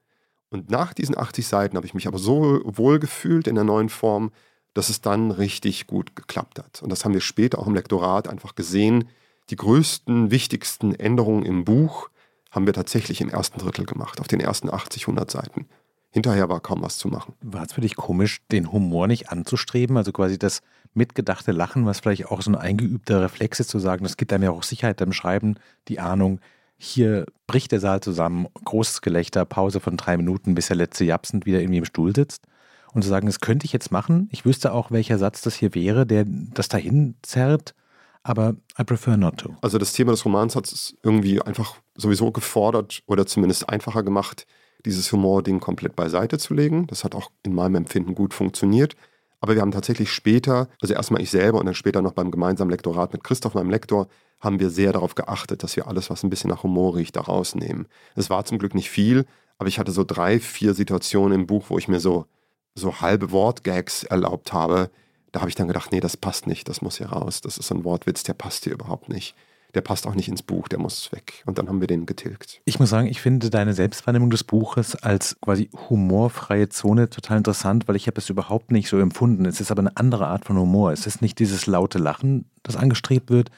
[0.49, 3.89] Und nach diesen 80 Seiten habe ich mich aber so wohl gefühlt in der neuen
[3.89, 4.31] Form,
[4.73, 6.81] dass es dann richtig gut geklappt hat.
[6.81, 9.09] Und das haben wir später auch im Lektorat einfach gesehen.
[9.49, 12.09] Die größten, wichtigsten Änderungen im Buch
[12.49, 15.67] haben wir tatsächlich im ersten Drittel gemacht, auf den ersten 80, 100 Seiten.
[16.11, 17.33] Hinterher war kaum was zu machen.
[17.41, 19.97] War es für dich komisch, den Humor nicht anzustreben?
[19.97, 20.61] Also quasi das
[20.93, 24.43] mitgedachte Lachen, was vielleicht auch so ein eingeübter Reflex ist, zu sagen, das gibt einem
[24.43, 25.55] ja auch Sicherheit beim Schreiben,
[25.87, 26.39] die Ahnung,
[26.77, 31.45] hier bricht der Saal zusammen, großes Gelächter, Pause von drei Minuten, bis der letzte Japsend
[31.45, 32.45] wieder irgendwie im Stuhl sitzt
[32.93, 34.27] und zu sagen, das könnte ich jetzt machen.
[34.31, 37.73] Ich wüsste auch, welcher Satz das hier wäre, der das dahin zerrt,
[38.21, 39.55] aber I prefer not to.
[39.61, 44.45] Also das Thema des Romans hat es irgendwie einfach sowieso gefordert oder zumindest einfacher gemacht,
[44.85, 46.87] dieses Humor-Ding komplett beiseite zu legen.
[46.87, 48.95] Das hat auch in meinem Empfinden gut funktioniert.
[49.43, 52.71] Aber wir haben tatsächlich später, also erstmal ich selber und dann später noch beim gemeinsamen
[52.71, 54.07] Lektorat mit Christoph, meinem Lektor,
[54.39, 57.21] haben wir sehr darauf geachtet, dass wir alles, was ein bisschen nach Humor riecht, da
[57.21, 57.87] rausnehmen.
[58.15, 59.25] Es war zum Glück nicht viel,
[59.57, 62.25] aber ich hatte so drei, vier Situationen im Buch, wo ich mir so
[62.73, 64.89] so halbe Wortgags erlaubt habe,
[65.33, 67.41] da habe ich dann gedacht, nee, das passt nicht, das muss hier raus.
[67.41, 69.35] Das ist so ein Wortwitz, der passt hier überhaupt nicht.
[69.73, 71.43] Der passt auch nicht ins Buch, der muss weg.
[71.45, 72.61] Und dann haben wir den getilgt.
[72.65, 77.87] Ich muss sagen, ich finde deine Selbstwahrnehmung des Buches als quasi humorfreie Zone total interessant,
[77.87, 79.45] weil ich habe es überhaupt nicht so empfunden.
[79.45, 80.91] Es ist aber eine andere Art von Humor.
[80.91, 83.49] Es ist nicht dieses laute Lachen, das angestrebt wird,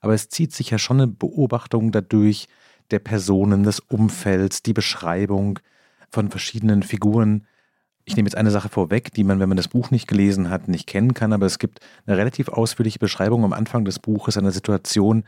[0.00, 2.48] aber es zieht sich ja schon eine Beobachtung dadurch
[2.90, 5.58] der Personen, des Umfelds, die Beschreibung
[6.10, 7.46] von verschiedenen Figuren
[8.04, 10.68] ich nehme jetzt eine Sache vorweg, die man, wenn man das Buch nicht gelesen hat,
[10.68, 14.52] nicht kennen kann, aber es gibt eine relativ ausführliche Beschreibung am Anfang des Buches einer
[14.52, 15.24] Situation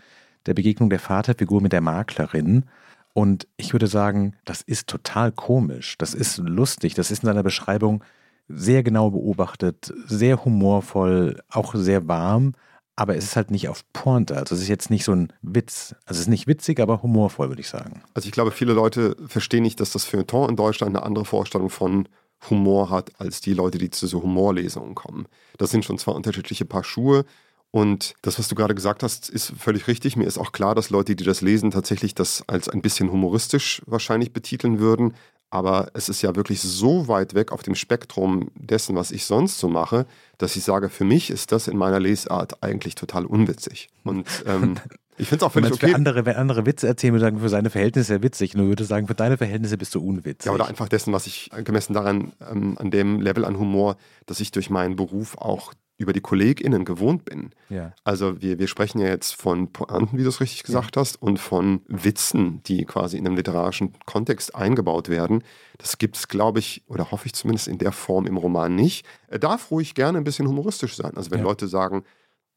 [0.47, 2.65] der Begegnung der Vaterfigur mit der Maklerin.
[3.13, 7.43] Und ich würde sagen, das ist total komisch, das ist lustig, das ist in seiner
[7.43, 8.05] Beschreibung
[8.49, 12.53] sehr genau beobachtet, sehr humorvoll, auch sehr warm,
[12.95, 14.37] aber es ist halt nicht auf Pointe.
[14.37, 15.95] Also es ist jetzt nicht so ein Witz.
[16.07, 18.03] Also es ist nicht witzig, aber humorvoll, würde ich sagen.
[18.15, 21.69] Also ich glaube, viele Leute verstehen nicht, dass das Feuilleton in Deutschland eine andere Vorstellung
[21.69, 22.09] von
[22.49, 25.27] Humor hat als die Leute, die zu so Humorlesungen kommen.
[25.59, 27.25] Das sind schon zwei unterschiedliche Paar Schuhe.
[27.71, 30.17] Und das, was du gerade gesagt hast, ist völlig richtig.
[30.17, 33.83] Mir ist auch klar, dass Leute, die das lesen, tatsächlich das als ein bisschen humoristisch
[33.87, 35.15] wahrscheinlich betiteln würden.
[35.51, 39.59] Aber es ist ja wirklich so weit weg auf dem Spektrum dessen, was ich sonst
[39.59, 40.07] so mache,
[40.39, 43.89] dass ich sage, für mich ist das in meiner Lesart eigentlich total unwitzig.
[44.05, 44.77] Und ähm,
[45.19, 45.89] Ich finde es auch völlig okay.
[45.89, 48.55] Für andere, wenn andere Witze erzählen, würde sagen, für seine Verhältnisse witzig.
[48.55, 50.47] Nur würde sagen, für deine Verhältnisse bist du unwitzig.
[50.47, 54.41] Ja, oder einfach dessen, was ich gemessen daran, ähm, an dem Level an Humor, dass
[54.41, 57.51] ich durch meinen Beruf auch über die KollegInnen gewohnt bin.
[57.71, 57.93] Ja.
[58.05, 61.01] Also wir, wir sprechen ja jetzt von Pointen, wie du es richtig gesagt ja.
[61.01, 65.43] hast, und von Witzen, die quasi in einem literarischen Kontext eingebaut werden.
[65.79, 69.07] Das gibt es, glaube ich, oder hoffe ich zumindest in der Form im Roman nicht.
[69.29, 71.17] Er darf ruhig gerne ein bisschen humoristisch sein.
[71.17, 71.45] Also wenn ja.
[71.45, 72.05] Leute sagen,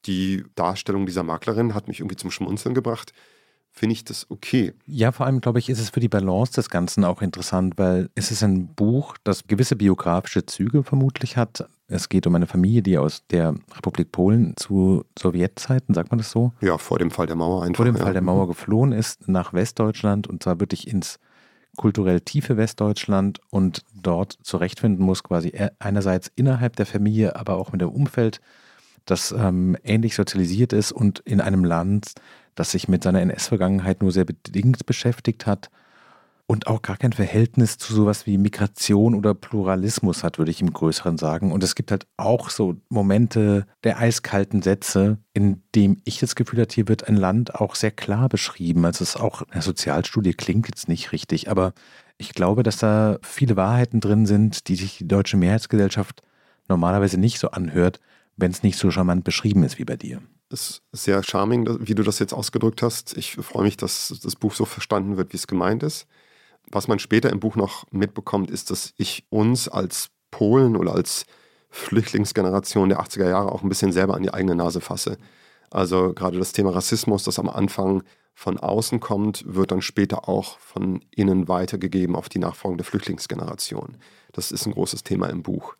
[0.05, 3.13] die Darstellung dieser Maklerin hat mich irgendwie zum Schmunzeln gebracht,
[3.71, 4.73] finde ich das okay.
[4.85, 8.09] Ja, vor allem glaube ich, ist es für die Balance des Ganzen auch interessant, weil
[8.15, 11.67] es ist ein Buch, das gewisse biografische Züge vermutlich hat.
[11.89, 16.29] Es geht um eine Familie, die aus der Republik Polen zu Sowjetzeiten, sagt man das
[16.29, 16.53] so?
[16.61, 17.77] Ja, vor dem Fall der Mauer einfach.
[17.77, 18.03] Vor dem ja.
[18.03, 21.19] Fall der Mauer geflohen ist nach Westdeutschland und zwar wirklich ins
[21.77, 27.81] kulturell tiefe Westdeutschland und dort zurechtfinden muss, quasi einerseits innerhalb der Familie, aber auch mit
[27.81, 28.39] dem Umfeld
[29.05, 32.13] das ähm, ähnlich sozialisiert ist und in einem Land,
[32.53, 35.69] das sich mit seiner NS-Vergangenheit nur sehr bedingt beschäftigt hat
[36.49, 40.73] und auch gar kein Verhältnis zu sowas wie Migration oder Pluralismus hat, würde ich im
[40.73, 41.51] Größeren sagen.
[41.51, 46.61] Und es gibt halt auch so Momente der eiskalten Sätze, in dem ich das Gefühl
[46.61, 48.83] habe, hier wird ein Land auch sehr klar beschrieben.
[48.83, 51.73] Also es ist auch, eine Sozialstudie klingt jetzt nicht richtig, aber
[52.17, 56.23] ich glaube, dass da viele Wahrheiten drin sind, die sich die deutsche Mehrheitsgesellschaft
[56.67, 57.99] normalerweise nicht so anhört,
[58.37, 60.19] wenn es nicht so charmant beschrieben ist wie bei dir.
[60.51, 63.15] Es ist sehr charming, wie du das jetzt ausgedrückt hast.
[63.17, 66.07] Ich freue mich, dass das Buch so verstanden wird, wie es gemeint ist.
[66.71, 71.25] Was man später im Buch noch mitbekommt, ist, dass ich uns als Polen oder als
[71.69, 75.17] Flüchtlingsgeneration der 80er Jahre auch ein bisschen selber an die eigene Nase fasse.
[75.71, 78.03] Also gerade das Thema Rassismus, das am Anfang
[78.33, 83.97] von außen kommt, wird dann später auch von innen weitergegeben auf die nachfolgende Flüchtlingsgeneration.
[84.31, 85.75] Das ist ein großes Thema im Buch.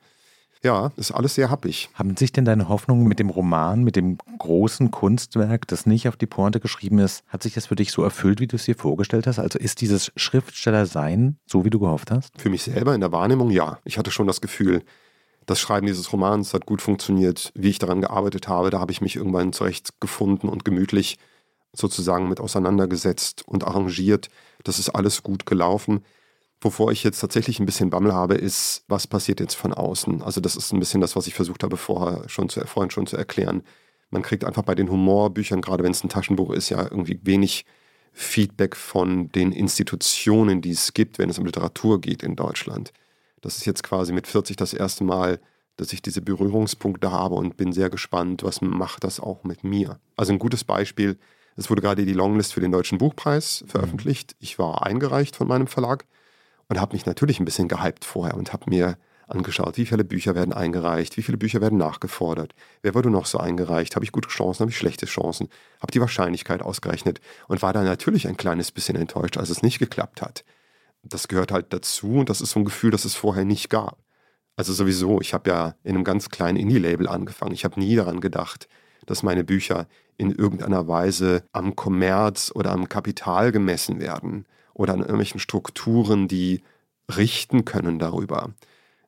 [0.62, 1.90] Ja, ist alles sehr happig.
[1.94, 6.18] Haben sich denn deine Hoffnungen mit dem Roman, mit dem großen Kunstwerk, das nicht auf
[6.18, 8.76] die Pointe geschrieben ist, hat sich das für dich so erfüllt, wie du es dir
[8.76, 9.40] vorgestellt hast?
[9.40, 12.34] Also ist dieses Schriftstellersein so, wie du gehofft hast?
[12.38, 13.80] Für mich selber in der Wahrnehmung ja.
[13.86, 14.84] Ich hatte schon das Gefühl,
[15.46, 18.70] das Schreiben dieses Romans hat gut funktioniert, wie ich daran gearbeitet habe.
[18.70, 21.18] Da habe ich mich irgendwann zurechtgefunden und gemütlich
[21.74, 24.28] sozusagen mit auseinandergesetzt und arrangiert.
[24.64, 26.04] Das ist alles gut gelaufen.
[26.62, 30.22] Wovor ich jetzt tatsächlich ein bisschen Bammel habe, ist, was passiert jetzt von außen?
[30.22, 33.08] Also das ist ein bisschen das, was ich versucht habe, vorher schon zu, vorhin schon
[33.08, 33.64] zu erklären.
[34.10, 37.66] Man kriegt einfach bei den Humorbüchern, gerade wenn es ein Taschenbuch ist, ja irgendwie wenig
[38.12, 42.92] Feedback von den Institutionen, die es gibt, wenn es um Literatur geht in Deutschland.
[43.40, 45.40] Das ist jetzt quasi mit 40 das erste Mal,
[45.78, 50.00] dass ich diese Berührungspunkte habe und bin sehr gespannt, was macht das auch mit mir.
[50.18, 51.18] Also ein gutes Beispiel,
[51.56, 54.36] es wurde gerade die Longlist für den Deutschen Buchpreis veröffentlicht.
[54.40, 56.06] Ich war eingereicht von meinem Verlag
[56.70, 60.34] und habe mich natürlich ein bisschen gehypt vorher und habe mir angeschaut, wie viele Bücher
[60.34, 64.30] werden eingereicht, wie viele Bücher werden nachgefordert, wer wurde noch so eingereicht, habe ich gute
[64.30, 65.50] Chancen, habe ich schlechte Chancen,
[65.82, 69.78] habe die Wahrscheinlichkeit ausgerechnet und war da natürlich ein kleines bisschen enttäuscht, als es nicht
[69.78, 70.44] geklappt hat
[71.04, 73.98] das gehört halt dazu und das ist so ein Gefühl, das es vorher nicht gab.
[74.56, 77.54] Also sowieso, ich habe ja in einem ganz kleinen Indie-Label angefangen.
[77.54, 78.68] Ich habe nie daran gedacht,
[79.06, 84.46] dass meine Bücher in irgendeiner Weise am Kommerz oder am Kapital gemessen werden
[84.80, 86.64] oder an irgendwelchen Strukturen, die
[87.16, 88.52] richten können darüber.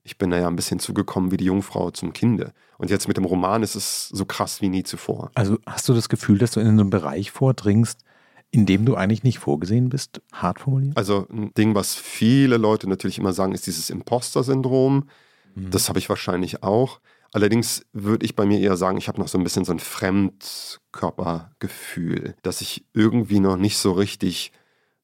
[0.03, 2.51] Ich bin da ja ein bisschen zugekommen wie die Jungfrau zum Kinde.
[2.77, 5.31] Und jetzt mit dem Roman ist es so krass wie nie zuvor.
[5.33, 8.03] Also hast du das Gefühl, dass du in einen Bereich vordringst,
[8.49, 10.97] in dem du eigentlich nicht vorgesehen bist, hart formuliert?
[10.97, 15.07] Also ein Ding, was viele Leute natürlich immer sagen, ist dieses Imposter-Syndrom.
[15.55, 15.69] Mhm.
[15.69, 16.99] Das habe ich wahrscheinlich auch.
[17.31, 19.79] Allerdings würde ich bei mir eher sagen, ich habe noch so ein bisschen so ein
[19.79, 24.51] Fremdkörpergefühl, dass ich irgendwie noch nicht so richtig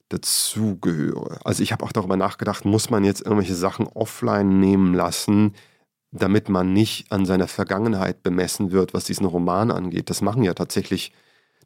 [0.10, 1.40] dazugehöre.
[1.44, 5.54] Also ich habe auch darüber nachgedacht, muss man jetzt irgendwelche Sachen offline nehmen lassen,
[6.12, 10.10] damit man nicht an seiner Vergangenheit bemessen wird, was diesen Roman angeht.
[10.10, 11.12] Das machen ja tatsächlich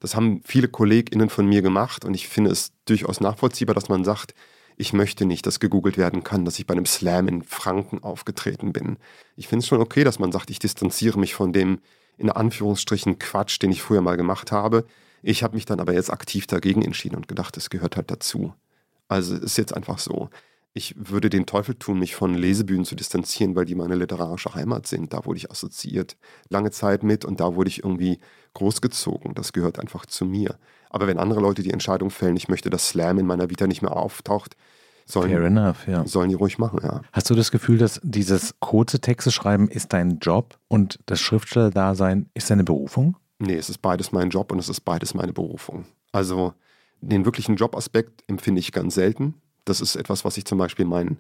[0.01, 4.04] das haben viele KollegInnen von mir gemacht und ich finde es durchaus nachvollziehbar, dass man
[4.04, 4.34] sagt,
[4.75, 8.73] ich möchte nicht, dass gegoogelt werden kann, dass ich bei einem Slam in Franken aufgetreten
[8.73, 8.97] bin.
[9.36, 11.80] Ich finde es schon okay, dass man sagt, ich distanziere mich von dem
[12.17, 14.86] in Anführungsstrichen Quatsch, den ich früher mal gemacht habe.
[15.21, 18.53] Ich habe mich dann aber jetzt aktiv dagegen entschieden und gedacht, es gehört halt dazu.
[19.07, 20.29] Also ist jetzt einfach so
[20.73, 24.88] ich würde den Teufel tun, mich von Lesebühnen zu distanzieren, weil die meine literarische Heimat
[24.88, 25.12] sind.
[25.12, 26.15] Da wurde ich assoziiert
[26.49, 28.19] lange Zeit mit und da wurde ich irgendwie
[28.53, 29.34] großgezogen.
[29.34, 30.55] Das gehört einfach zu mir.
[30.89, 33.81] Aber wenn andere Leute die Entscheidung fällen, ich möchte, dass Slam in meiner Vita nicht
[33.81, 34.55] mehr auftaucht,
[35.05, 36.05] sollen, enough, ja.
[36.07, 37.01] sollen die ruhig machen, ja.
[37.12, 42.29] Hast du das Gefühl, dass dieses kurze Texte schreiben ist dein Job und das Schriftsteller-Dasein
[42.34, 43.17] ist deine Berufung?
[43.41, 45.86] Nee, es ist beides mein Job und es ist beides meine Berufung.
[46.12, 46.54] Also
[47.01, 51.17] den wirklichen Jobaspekt empfinde ich ganz selten das ist etwas, was ich zum Beispiel meinen,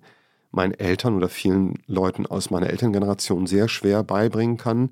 [0.51, 4.89] meinen Eltern oder vielen Leuten aus meiner Elterngeneration sehr schwer beibringen kann,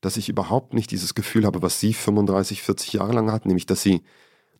[0.00, 3.66] dass ich überhaupt nicht dieses Gefühl habe, was sie 35, 40 Jahre lang hatten, nämlich
[3.66, 4.02] dass sie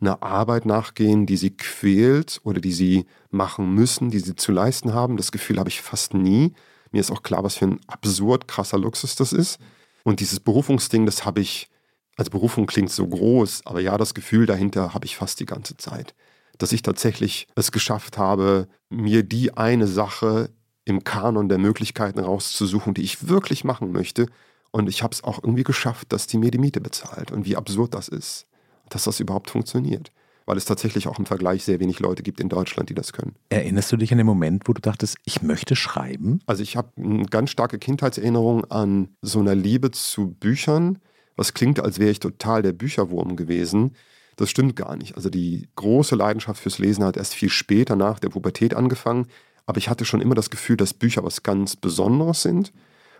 [0.00, 4.94] einer Arbeit nachgehen, die sie quält oder die sie machen müssen, die sie zu leisten
[4.94, 5.16] haben.
[5.16, 6.54] Das Gefühl habe ich fast nie.
[6.90, 9.58] Mir ist auch klar, was für ein absurd krasser Luxus das ist.
[10.02, 11.70] Und dieses Berufungsding, das habe ich,
[12.16, 15.76] als Berufung klingt so groß, aber ja, das Gefühl dahinter habe ich fast die ganze
[15.76, 16.14] Zeit
[16.62, 20.50] dass ich tatsächlich es geschafft habe, mir die eine Sache
[20.84, 24.26] im Kanon der Möglichkeiten rauszusuchen, die ich wirklich machen möchte.
[24.70, 27.30] Und ich habe es auch irgendwie geschafft, dass die mir die Miete bezahlt.
[27.30, 28.46] Und wie absurd das ist,
[28.88, 30.12] dass das überhaupt funktioniert.
[30.46, 33.36] Weil es tatsächlich auch im Vergleich sehr wenig Leute gibt in Deutschland, die das können.
[33.48, 36.40] Erinnerst du dich an den Moment, wo du dachtest, ich möchte schreiben?
[36.46, 40.98] Also ich habe eine ganz starke Kindheitserinnerung an so einer Liebe zu Büchern.
[41.36, 43.94] Was klingt, als wäre ich total der Bücherwurm gewesen.
[44.36, 45.16] Das stimmt gar nicht.
[45.16, 49.26] Also die große Leidenschaft fürs Lesen hat erst viel später nach der Pubertät angefangen.
[49.66, 52.72] Aber ich hatte schon immer das Gefühl, dass Bücher was ganz Besonderes sind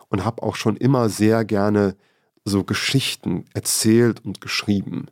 [0.08, 1.96] und habe auch schon immer sehr gerne
[2.44, 5.06] so Geschichten erzählt und geschrieben.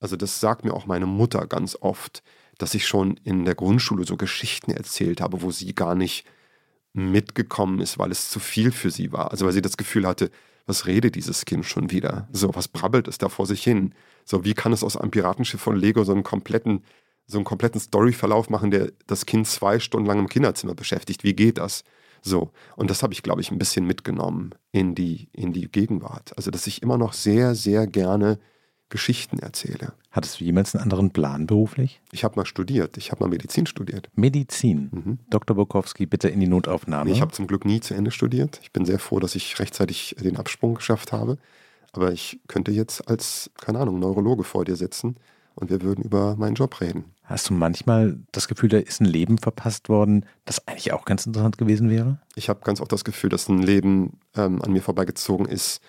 [0.00, 2.22] Also das sagt mir auch meine Mutter ganz oft,
[2.58, 6.26] dass ich schon in der Grundschule so Geschichten erzählt habe, wo sie gar nicht
[6.92, 9.30] mitgekommen ist, weil es zu viel für sie war.
[9.30, 10.30] Also weil sie das Gefühl hatte,
[10.66, 12.28] was redet dieses Kind schon wieder?
[12.32, 13.94] So, was brabbelt es da vor sich hin?
[14.24, 16.84] So, wie kann es aus einem Piratenschiff von Lego so einen kompletten,
[17.26, 21.24] so einen kompletten Storyverlauf machen, der das Kind zwei Stunden lang im Kinderzimmer beschäftigt?
[21.24, 21.84] Wie geht das?
[22.22, 26.32] So, und das habe ich, glaube ich, ein bisschen mitgenommen in die, in die Gegenwart.
[26.36, 28.38] Also, dass ich immer noch sehr, sehr gerne
[28.94, 29.92] Geschichten erzähle.
[30.12, 32.00] Hattest du jemals einen anderen Plan beruflich?
[32.12, 32.96] Ich habe mal studiert.
[32.96, 34.08] Ich habe mal Medizin studiert.
[34.14, 34.88] Medizin?
[34.92, 35.18] Mhm.
[35.30, 35.56] Dr.
[35.56, 37.10] Bukowski, bitte in die Notaufnahme.
[37.10, 38.60] Ich habe zum Glück nie zu Ende studiert.
[38.62, 41.38] Ich bin sehr froh, dass ich rechtzeitig den Absprung geschafft habe.
[41.92, 45.16] Aber ich könnte jetzt als, keine Ahnung, Neurologe vor dir sitzen
[45.56, 47.06] und wir würden über meinen Job reden.
[47.24, 51.26] Hast du manchmal das Gefühl, da ist ein Leben verpasst worden, das eigentlich auch ganz
[51.26, 52.20] interessant gewesen wäre?
[52.36, 55.80] Ich habe ganz oft das Gefühl, dass ein Leben ähm, an mir vorbeigezogen ist,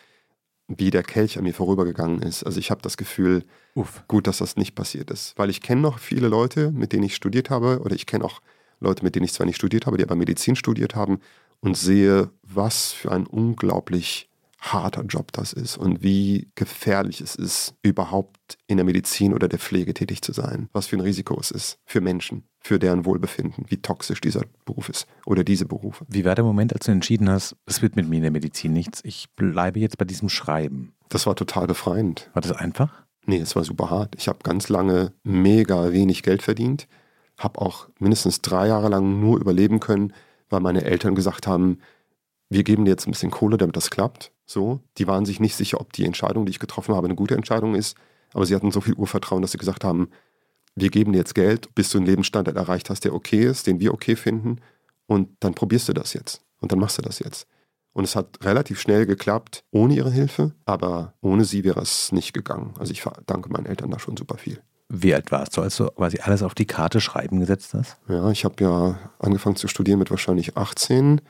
[0.67, 2.43] wie der Kelch an mir vorübergegangen ist.
[2.43, 3.43] Also ich habe das Gefühl,
[3.75, 4.03] Uff.
[4.07, 5.37] gut, dass das nicht passiert ist.
[5.37, 8.41] Weil ich kenne noch viele Leute, mit denen ich studiert habe, oder ich kenne auch
[8.79, 11.19] Leute, mit denen ich zwar nicht studiert habe, die aber Medizin studiert haben
[11.59, 14.29] und sehe, was für ein unglaublich
[14.73, 19.59] harter Job das ist und wie gefährlich es ist, überhaupt in der Medizin oder der
[19.59, 20.69] Pflege tätig zu sein.
[20.73, 24.89] Was für ein Risiko es ist für Menschen, für deren Wohlbefinden, wie toxisch dieser Beruf
[24.89, 26.05] ist oder diese Berufe.
[26.09, 28.73] Wie war der Moment, als du entschieden hast, es wird mit mir in der Medizin
[28.73, 30.93] nichts, ich bleibe jetzt bei diesem Schreiben?
[31.09, 32.29] Das war total befreiend.
[32.33, 33.05] War das einfach?
[33.25, 34.15] Nee, es war super hart.
[34.17, 36.87] Ich habe ganz lange mega wenig Geld verdient,
[37.37, 40.13] habe auch mindestens drei Jahre lang nur überleben können,
[40.49, 41.79] weil meine Eltern gesagt haben,
[42.49, 44.31] wir geben dir jetzt ein bisschen Kohle, damit das klappt.
[44.45, 47.35] So, die waren sich nicht sicher, ob die Entscheidung, die ich getroffen habe, eine gute
[47.35, 47.97] Entscheidung ist.
[48.33, 50.09] Aber sie hatten so viel Urvertrauen, dass sie gesagt haben,
[50.75, 53.79] wir geben dir jetzt Geld, bis du einen Lebensstandard erreicht hast, der okay ist, den
[53.79, 54.59] wir okay finden.
[55.07, 56.41] Und dann probierst du das jetzt.
[56.59, 57.47] Und dann machst du das jetzt.
[57.93, 60.53] Und es hat relativ schnell geklappt, ohne ihre Hilfe.
[60.65, 62.73] Aber ohne sie wäre es nicht gegangen.
[62.77, 64.61] Also ich danke meinen Eltern da schon super viel.
[64.89, 67.97] Wie alt warst du, als du quasi alles auf die Karte schreiben gesetzt hast?
[68.09, 71.21] Ja, ich habe ja angefangen zu studieren mit wahrscheinlich 18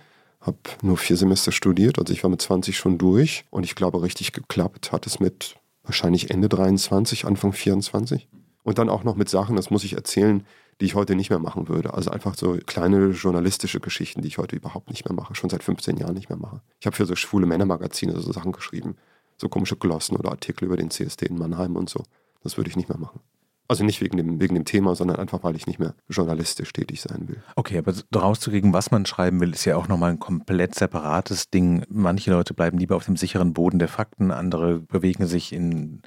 [0.42, 4.02] habe nur vier Semester studiert, also ich war mit 20 schon durch und ich glaube,
[4.02, 8.28] richtig geklappt hat es mit wahrscheinlich Ende 23, Anfang 24.
[8.64, 10.46] Und dann auch noch mit Sachen, das muss ich erzählen,
[10.82, 11.94] die ich heute nicht mehr machen würde.
[11.94, 15.64] Also einfach so kleine journalistische Geschichten, die ich heute überhaupt nicht mehr mache, schon seit
[15.64, 16.62] 15 Jahren nicht mehr mache.
[16.80, 18.96] Ich habe für so schwule Männermagazine so Sachen geschrieben,
[19.38, 22.04] so komische Glossen oder Artikel über den CSD in Mannheim und so.
[22.44, 23.22] Das würde ich nicht mehr machen.
[23.68, 27.02] Also nicht wegen dem, wegen dem Thema, sondern einfach, weil ich nicht mehr journalistisch tätig
[27.02, 27.42] sein will.
[27.56, 31.84] Okay, aber rauszukriegen, was man schreiben will, ist ja auch nochmal ein komplett separates Ding.
[31.90, 36.04] Manche Leute bleiben lieber auf dem sicheren Boden der Fakten, andere bewegen sich in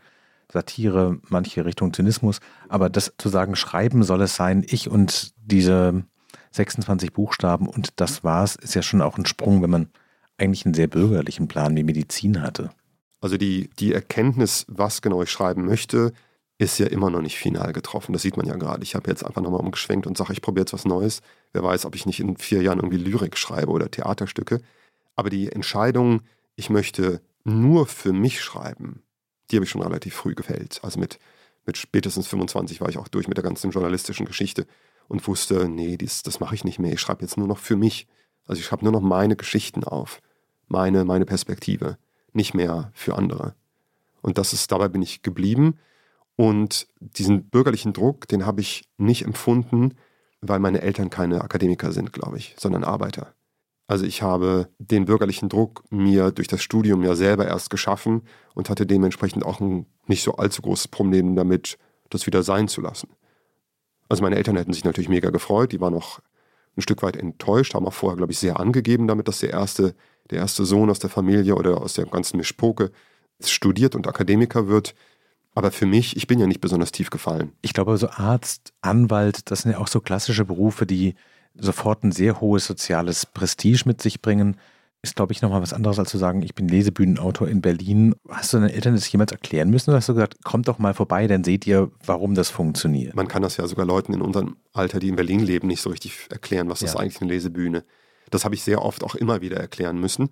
[0.52, 2.38] Satire, manche Richtung Zynismus.
[2.68, 6.04] Aber das zu sagen, schreiben soll es sein, ich und diese
[6.52, 9.88] 26 Buchstaben und das war's, ist ja schon auch ein Sprung, wenn man
[10.38, 12.70] eigentlich einen sehr bürgerlichen Plan wie Medizin hatte.
[13.20, 16.12] Also die, die Erkenntnis, was genau ich schreiben möchte,
[16.58, 18.12] ist ja immer noch nicht final getroffen.
[18.12, 18.82] Das sieht man ja gerade.
[18.82, 21.22] Ich habe jetzt einfach nochmal umgeschwenkt und sage, ich probiere jetzt was Neues.
[21.52, 24.60] Wer weiß, ob ich nicht in vier Jahren irgendwie Lyrik schreibe oder Theaterstücke.
[25.14, 26.22] Aber die Entscheidung,
[26.56, 29.02] ich möchte nur für mich schreiben,
[29.50, 30.80] die habe ich schon relativ früh gefällt.
[30.82, 31.20] Also mit,
[31.64, 34.66] mit spätestens 25 war ich auch durch mit der ganzen journalistischen Geschichte
[35.06, 36.92] und wusste, nee, dies, das mache ich nicht mehr.
[36.92, 38.08] Ich schreibe jetzt nur noch für mich.
[38.46, 40.20] Also ich schreibe nur noch meine Geschichten auf.
[40.66, 41.98] Meine, meine Perspektive.
[42.32, 43.54] Nicht mehr für andere.
[44.22, 45.78] Und das ist, dabei bin ich geblieben.
[46.40, 49.96] Und diesen bürgerlichen Druck, den habe ich nicht empfunden,
[50.40, 53.35] weil meine Eltern keine Akademiker sind, glaube ich, sondern Arbeiter.
[53.88, 58.22] Also ich habe den bürgerlichen Druck mir durch das Studium ja selber erst geschaffen
[58.55, 61.77] und hatte dementsprechend auch ein nicht so allzu großes Problem damit,
[62.09, 63.09] das wieder sein zu lassen.
[64.09, 66.20] Also meine Eltern hätten sich natürlich mega gefreut, die waren auch
[66.77, 69.96] ein Stück weit enttäuscht, haben auch vorher, glaube ich, sehr angegeben damit, dass der erste,
[70.31, 72.92] der erste Sohn aus der Familie oder aus der ganzen Mischpoke
[73.42, 74.94] studiert und Akademiker wird.
[75.54, 77.52] Aber für mich, ich bin ja nicht besonders tief gefallen.
[77.62, 81.14] Ich glaube, so Arzt, Anwalt, das sind ja auch so klassische Berufe, die
[81.54, 84.56] sofort ein sehr hohes soziales Prestige mit sich bringen.
[85.02, 88.14] Ist, glaube ich, nochmal was anderes, als zu sagen, ich bin Lesebühnenautor in Berlin.
[88.28, 89.90] Hast du deinen Eltern das jemals erklären müssen?
[89.90, 93.14] Oder hast du gesagt, kommt doch mal vorbei, dann seht ihr, warum das funktioniert?
[93.14, 95.90] Man kann das ja sogar Leuten in unserem Alter, die in Berlin leben, nicht so
[95.90, 96.88] richtig erklären, was ja.
[96.88, 97.84] ist eigentlich eine Lesebühne.
[98.30, 100.30] Das habe ich sehr oft auch immer wieder erklären müssen.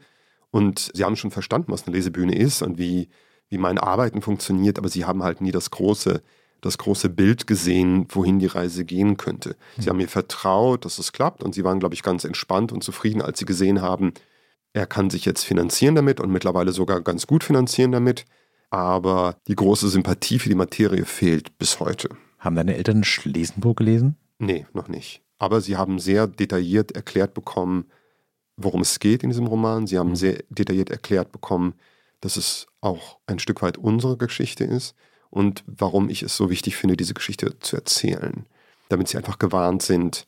[0.51, 3.09] Und sie haben schon verstanden, was eine Lesebühne ist und wie,
[3.49, 6.23] wie mein Arbeiten funktioniert, aber sie haben halt nie das große,
[6.61, 9.57] das große Bild gesehen, wohin die Reise gehen könnte.
[9.77, 9.91] Sie hm.
[9.91, 13.23] haben mir vertraut, dass es klappt und sie waren, glaube ich, ganz entspannt und zufrieden,
[13.23, 14.13] als sie gesehen haben,
[14.77, 18.27] er kann sich jetzt finanzieren damit und mittlerweile sogar ganz gut finanzieren damit.
[18.69, 22.11] Aber die große Sympathie für die Materie fehlt bis heute.
[22.39, 24.17] Haben deine Eltern Schlesenburg gelesen?
[24.39, 25.23] Nee, noch nicht.
[25.39, 27.87] Aber sie haben sehr detailliert erklärt bekommen,
[28.59, 29.87] worum es geht in diesem Roman.
[29.87, 30.17] Sie haben hm.
[30.17, 31.75] sehr detailliert erklärt bekommen,
[32.21, 34.95] dass es auch ein Stück weit unsere Geschichte ist
[35.31, 38.47] und warum ich es so wichtig finde, diese Geschichte zu erzählen.
[38.89, 40.27] Damit sie einfach gewarnt sind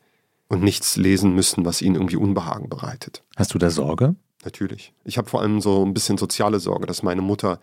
[0.49, 3.23] und nichts lesen müssen, was ihnen irgendwie Unbehagen bereitet.
[3.37, 4.17] Hast du da Sorge?
[4.45, 4.93] Natürlich.
[5.05, 7.61] Ich habe vor allem so ein bisschen soziale Sorge, dass meine Mutter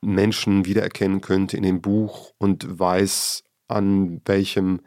[0.00, 4.80] Menschen wiedererkennen könnte in dem Buch und weiß, an welchem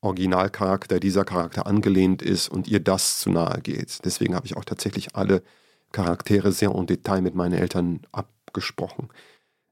[0.00, 3.98] Originalcharakter dieser Charakter angelehnt ist und ihr das zu nahe geht.
[4.04, 5.42] Deswegen habe ich auch tatsächlich alle
[5.92, 9.08] Charaktere sehr en Detail mit meinen Eltern abgesprochen.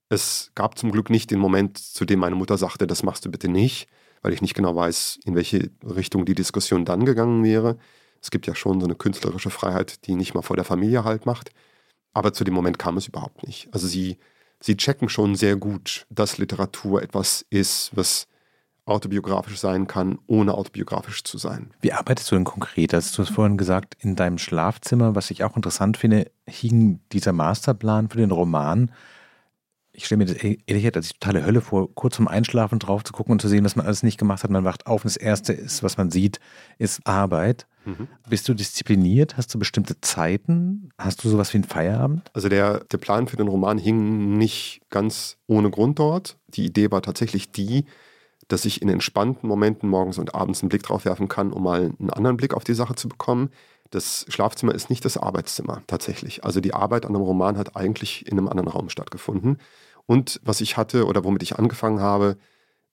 [0.08, 3.30] Es gab zum Glück nicht den Moment, zu dem meine Mutter sagte, das machst du
[3.30, 3.88] bitte nicht,
[4.22, 7.78] weil ich nicht genau weiß, in welche Richtung die Diskussion dann gegangen wäre.
[8.22, 11.26] Es gibt ja schon so eine künstlerische Freiheit, die nicht mal vor der Familie halt
[11.26, 11.50] macht.
[12.14, 13.68] Aber zu dem Moment kam es überhaupt nicht.
[13.72, 14.18] Also sie,
[14.60, 18.26] sie checken schon sehr gut, dass Literatur etwas ist, was
[18.88, 21.70] autobiografisch sein kann, ohne autobiografisch zu sein.
[21.80, 22.94] Wie arbeitest du denn konkret?
[22.94, 27.32] Also du hast vorhin gesagt, in deinem Schlafzimmer, was ich auch interessant finde, hing dieser
[27.32, 28.90] Masterplan für den Roman.
[29.92, 33.04] Ich stelle mir das e-, ehrlich gesagt als totale Hölle vor, kurz vorm Einschlafen drauf
[33.04, 34.50] zu gucken und zu sehen, was man alles nicht gemacht hat.
[34.50, 36.40] Man wacht auf und das Erste ist, was man sieht,
[36.78, 37.66] ist Arbeit.
[37.84, 38.08] Mhm.
[38.28, 39.36] Bist du diszipliniert?
[39.36, 40.90] Hast du bestimmte Zeiten?
[40.98, 42.30] Hast du sowas wie einen Feierabend?
[42.34, 46.36] Also der, der Plan für den Roman hing nicht ganz ohne Grund dort.
[46.48, 47.86] Die Idee war tatsächlich die,
[48.48, 51.92] dass ich in entspannten Momenten morgens und abends einen Blick drauf werfen kann, um mal
[51.98, 53.50] einen anderen Blick auf die Sache zu bekommen.
[53.90, 56.44] Das Schlafzimmer ist nicht das Arbeitszimmer tatsächlich.
[56.44, 59.58] Also die Arbeit an einem Roman hat eigentlich in einem anderen Raum stattgefunden.
[60.06, 62.38] Und was ich hatte oder womit ich angefangen habe,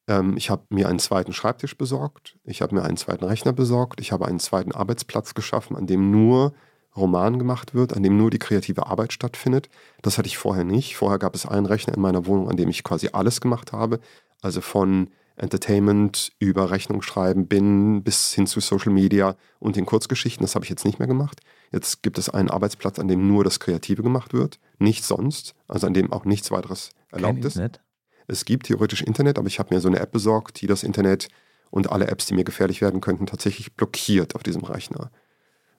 [0.08, 4.00] ähm, ich habe mir einen zweiten Schreibtisch besorgt, ich habe mir einen zweiten Rechner besorgt,
[4.02, 6.54] ich habe einen zweiten Arbeitsplatz geschaffen, an dem nur
[6.96, 9.70] Roman gemacht wird, an dem nur die kreative Arbeit stattfindet.
[10.02, 10.96] Das hatte ich vorher nicht.
[10.96, 14.00] Vorher gab es einen Rechner in meiner Wohnung, an dem ich quasi alles gemacht habe.
[14.42, 20.44] Also von Entertainment über Rechnung schreiben bin, bis hin zu Social Media und den Kurzgeschichten.
[20.44, 21.42] Das habe ich jetzt nicht mehr gemacht.
[21.72, 25.88] Jetzt gibt es einen Arbeitsplatz, an dem nur das Kreative gemacht wird, nichts sonst, also
[25.88, 27.56] an dem auch nichts weiteres erlaubt Kein ist.
[27.56, 27.82] Internet?
[28.28, 31.28] Es gibt theoretisch Internet, aber ich habe mir so eine App besorgt, die das Internet
[31.70, 35.12] und alle Apps, die mir gefährlich werden könnten, tatsächlich blockiert auf diesem Rechner.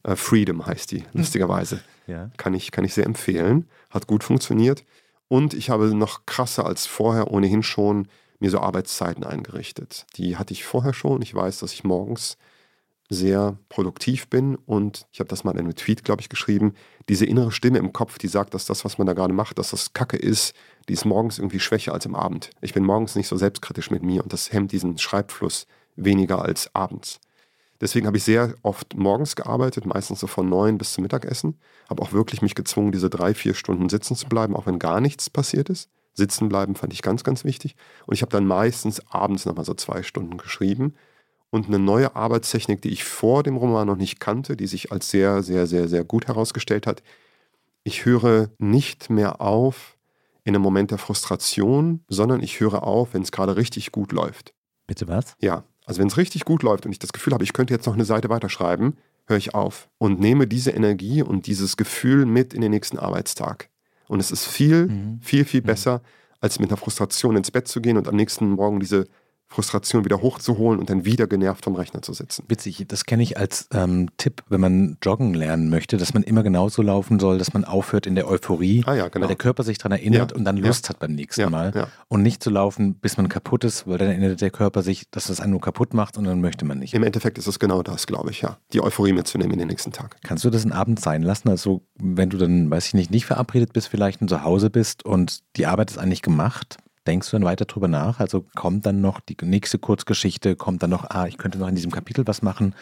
[0.07, 1.81] Uh, Freedom heißt die, lustigerweise.
[2.09, 2.31] Ja.
[2.37, 3.69] Kann, ich, kann ich sehr empfehlen.
[3.91, 4.85] Hat gut funktioniert.
[5.27, 8.07] Und ich habe noch krasser als vorher ohnehin schon
[8.39, 10.07] mir so Arbeitszeiten eingerichtet.
[10.17, 11.23] Die hatte ich vorher schon.
[11.23, 12.37] Ich weiß, dass ich morgens
[13.09, 16.75] sehr produktiv bin und ich habe das mal in einem Tweet, glaube ich, geschrieben.
[17.09, 19.71] Diese innere Stimme im Kopf, die sagt, dass das, was man da gerade macht, dass
[19.71, 20.55] das Kacke ist,
[20.89, 22.51] die ist morgens irgendwie schwächer als im Abend.
[22.61, 26.75] Ich bin morgens nicht so selbstkritisch mit mir und das hemmt diesen Schreibfluss weniger als
[26.75, 27.21] abends.
[27.81, 31.59] Deswegen habe ich sehr oft morgens gearbeitet, meistens so von neun bis zum Mittagessen.
[31.89, 35.01] Habe auch wirklich mich gezwungen, diese drei, vier Stunden sitzen zu bleiben, auch wenn gar
[35.01, 35.91] nichts passiert ist.
[36.17, 37.77] Sitzen bleiben fand ich ganz, ganz wichtig.
[38.07, 40.95] Und ich habe dann meistens abends nochmal so zwei Stunden geschrieben.
[41.51, 45.11] Und eine neue Arbeitstechnik, die ich vor dem Roman noch nicht kannte, die sich als
[45.11, 47.03] sehr, sehr, sehr, sehr gut herausgestellt hat.
[47.85, 49.97] Ich höre nicht mehr auf
[50.43, 54.55] in einem Moment der Frustration, sondern ich höre auf, wenn es gerade richtig gut läuft.
[54.87, 55.37] Bitte was?
[55.41, 57.87] Ja, also wenn es richtig gut läuft und ich das Gefühl habe, ich könnte jetzt
[57.87, 58.97] noch eine Seite weiterschreiben,
[59.27, 63.69] höre ich auf und nehme diese Energie und dieses Gefühl mit in den nächsten Arbeitstag.
[64.09, 65.21] Und es ist viel, mhm.
[65.23, 65.67] viel, viel mhm.
[65.67, 66.03] besser,
[66.41, 69.07] als mit einer Frustration ins Bett zu gehen und am nächsten Morgen diese
[69.49, 72.45] Frustration wieder hochzuholen und dann wieder genervt vom Rechner zu sitzen.
[72.49, 76.43] Witzig, das kenne ich als ähm, Tipp, wenn man joggen lernen möchte, dass man immer
[76.43, 79.23] genauso laufen soll, dass man aufhört in der Euphorie, ah, ja, genau.
[79.23, 80.91] weil der Körper sich daran erinnert ja, und dann Lust ja.
[80.91, 81.89] hat beim nächsten Mal.
[82.09, 85.29] Und nicht zu laufen, bis man kaputt ist, weil dann erinnert der Körper sich, dass
[85.29, 86.95] das einen nur kaputt macht und dann möchte man nicht.
[86.95, 88.59] Im Endeffekt ist es genau das, glaube ich, ja.
[88.73, 90.17] Die Euphorie mitzunehmen in den nächsten Tag.
[90.23, 91.49] Kannst du das einen Abend sein lassen?
[91.49, 95.05] Also wenn du dann, weiß ich nicht, nicht verabredet bist vielleicht und zu Hause bist
[95.05, 98.21] und die Arbeit ist eigentlich gemacht, Denkst du dann weiter drüber nach?
[98.21, 101.75] Also kommt dann noch die nächste Kurzgeschichte, kommt dann noch, ah, ich könnte noch in
[101.75, 102.75] diesem Kapitel was machen.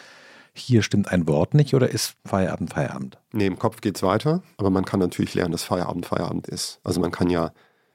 [0.53, 3.17] Hier stimmt ein Wort nicht oder ist Feierabend Feierabend?
[3.33, 6.79] Nee, im Kopf geht es weiter, aber man kann natürlich lernen, dass Feierabend Feierabend ist.
[6.83, 7.51] Also man kann ja,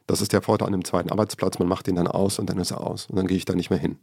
[0.06, 2.58] das ist der Vorteil an dem zweiten Arbeitsplatz, man macht den dann aus und dann
[2.58, 3.98] ist er aus und dann gehe ich da nicht mehr hin.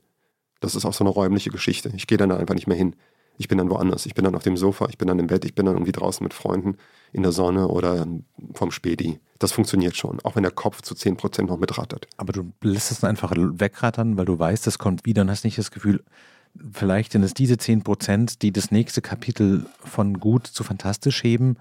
[0.60, 1.92] Das ist auch so eine räumliche Geschichte.
[1.96, 2.96] Ich gehe dann einfach nicht mehr hin.
[3.38, 4.08] Ich bin dann woanders.
[4.08, 5.92] Ich bin dann auf dem Sofa, ich bin dann im Bett, ich bin dann irgendwie
[5.92, 6.78] draußen mit Freunden
[7.14, 8.08] in der Sonne oder
[8.58, 9.20] vom Späti.
[9.40, 12.08] Das funktioniert schon, auch wenn der Kopf zu 10% noch mitrattert.
[12.18, 15.58] Aber du lässt es einfach wegrattern, weil du weißt, es kommt wieder und hast nicht
[15.58, 16.04] das Gefühl,
[16.72, 21.58] vielleicht sind es diese 10%, die das nächste Kapitel von gut zu fantastisch heben.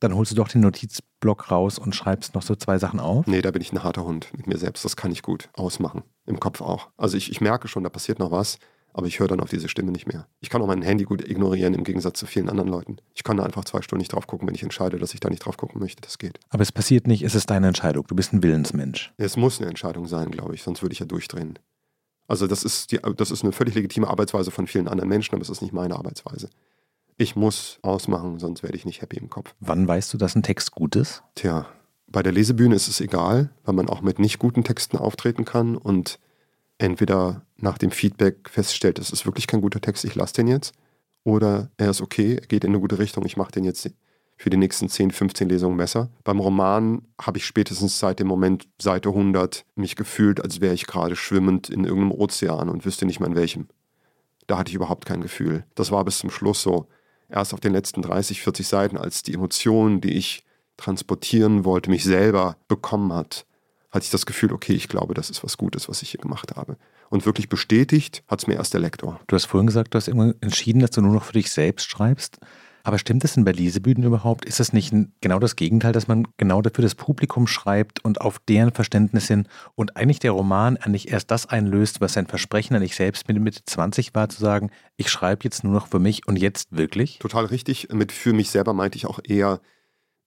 [0.00, 3.26] Dann holst du doch den Notizblock raus und schreibst noch so zwei Sachen auf?
[3.26, 4.84] Nee, da bin ich ein harter Hund mit mir selbst.
[4.84, 6.04] Das kann ich gut ausmachen.
[6.24, 6.88] Im Kopf auch.
[6.96, 8.58] Also ich, ich merke schon, da passiert noch was
[8.98, 10.26] aber ich höre dann auf diese Stimme nicht mehr.
[10.40, 12.96] Ich kann auch mein Handy gut ignorieren im Gegensatz zu vielen anderen Leuten.
[13.14, 15.30] Ich kann da einfach zwei Stunden nicht drauf gucken, wenn ich entscheide, dass ich da
[15.30, 16.02] nicht drauf gucken möchte.
[16.02, 16.40] Das geht.
[16.50, 18.04] Aber es passiert nicht, es ist deine Entscheidung.
[18.08, 19.12] Du bist ein Willensmensch.
[19.16, 21.60] Es muss eine Entscheidung sein, glaube ich, sonst würde ich ja durchdrehen.
[22.26, 25.42] Also das ist, die, das ist eine völlig legitime Arbeitsweise von vielen anderen Menschen, aber
[25.42, 26.50] es ist nicht meine Arbeitsweise.
[27.16, 29.54] Ich muss ausmachen, sonst werde ich nicht happy im Kopf.
[29.60, 31.22] Wann weißt du, dass ein Text gut ist?
[31.36, 31.66] Tja,
[32.08, 35.76] bei der Lesebühne ist es egal, weil man auch mit nicht guten Texten auftreten kann
[35.76, 36.18] und
[36.78, 40.74] entweder nach dem Feedback feststellt, es ist wirklich kein guter Text, ich lasse den jetzt,
[41.24, 43.90] oder er ist okay, er geht in eine gute Richtung, ich mache den jetzt
[44.36, 46.10] für die nächsten 10, 15 Lesungen besser.
[46.22, 50.86] Beim Roman habe ich spätestens seit dem Moment Seite 100 mich gefühlt, als wäre ich
[50.86, 53.66] gerade schwimmend in irgendeinem Ozean und wüsste nicht mehr in welchem.
[54.46, 55.64] Da hatte ich überhaupt kein Gefühl.
[55.74, 56.86] Das war bis zum Schluss so.
[57.28, 60.44] Erst auf den letzten 30, 40 Seiten, als die Emotionen, die ich
[60.76, 63.44] transportieren wollte, mich selber bekommen hat,
[63.90, 66.56] hatte ich das Gefühl, okay, ich glaube, das ist was Gutes, was ich hier gemacht
[66.56, 66.76] habe.
[67.10, 69.20] Und wirklich bestätigt hat es mir erst der Lektor.
[69.26, 71.88] Du hast vorhin gesagt, du hast immer entschieden, dass du nur noch für dich selbst
[71.90, 72.38] schreibst.
[72.88, 74.44] Aber stimmt es denn bei Lesebühnen überhaupt?
[74.46, 78.38] Ist es nicht genau das Gegenteil, dass man genau dafür das Publikum schreibt und auf
[78.38, 82.82] deren Verständnis hin und eigentlich der Roman eigentlich erst das einlöst, was sein Versprechen an
[82.82, 86.26] ich selbst mit Mitte 20 war, zu sagen, ich schreibe jetzt nur noch für mich
[86.26, 87.18] und jetzt wirklich?
[87.18, 87.88] Total richtig.
[87.92, 89.60] Mit für mich selber meinte ich auch eher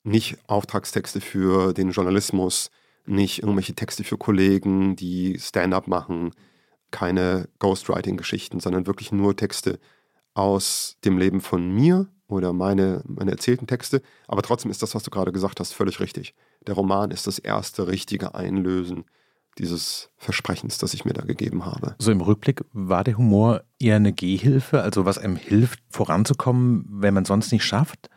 [0.04, 2.70] nicht Auftragstexte für den Journalismus,
[3.06, 6.32] nicht irgendwelche Texte für Kollegen, die Stand-up machen,
[6.92, 9.80] keine Ghostwriting-Geschichten, sondern wirklich nur Texte
[10.34, 14.02] aus dem Leben von mir oder meine, meine erzählten Texte.
[14.28, 16.34] Aber trotzdem ist das, was du gerade gesagt hast, völlig richtig.
[16.68, 19.06] Der Roman ist das erste richtige Einlösen
[19.58, 21.96] dieses Versprechens, das ich mir da gegeben habe.
[22.00, 27.14] So im Rückblick war der Humor eher eine Gehhilfe, also was einem hilft, voranzukommen, wenn
[27.14, 28.10] man sonst nicht schafft?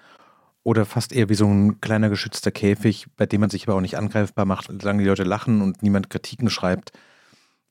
[0.65, 3.83] Oder fast eher wie so ein kleiner geschützter Käfig, bei dem man sich aber auch
[3.83, 6.93] nicht angreifbar macht, solange die Leute lachen und niemand Kritiken schreibt,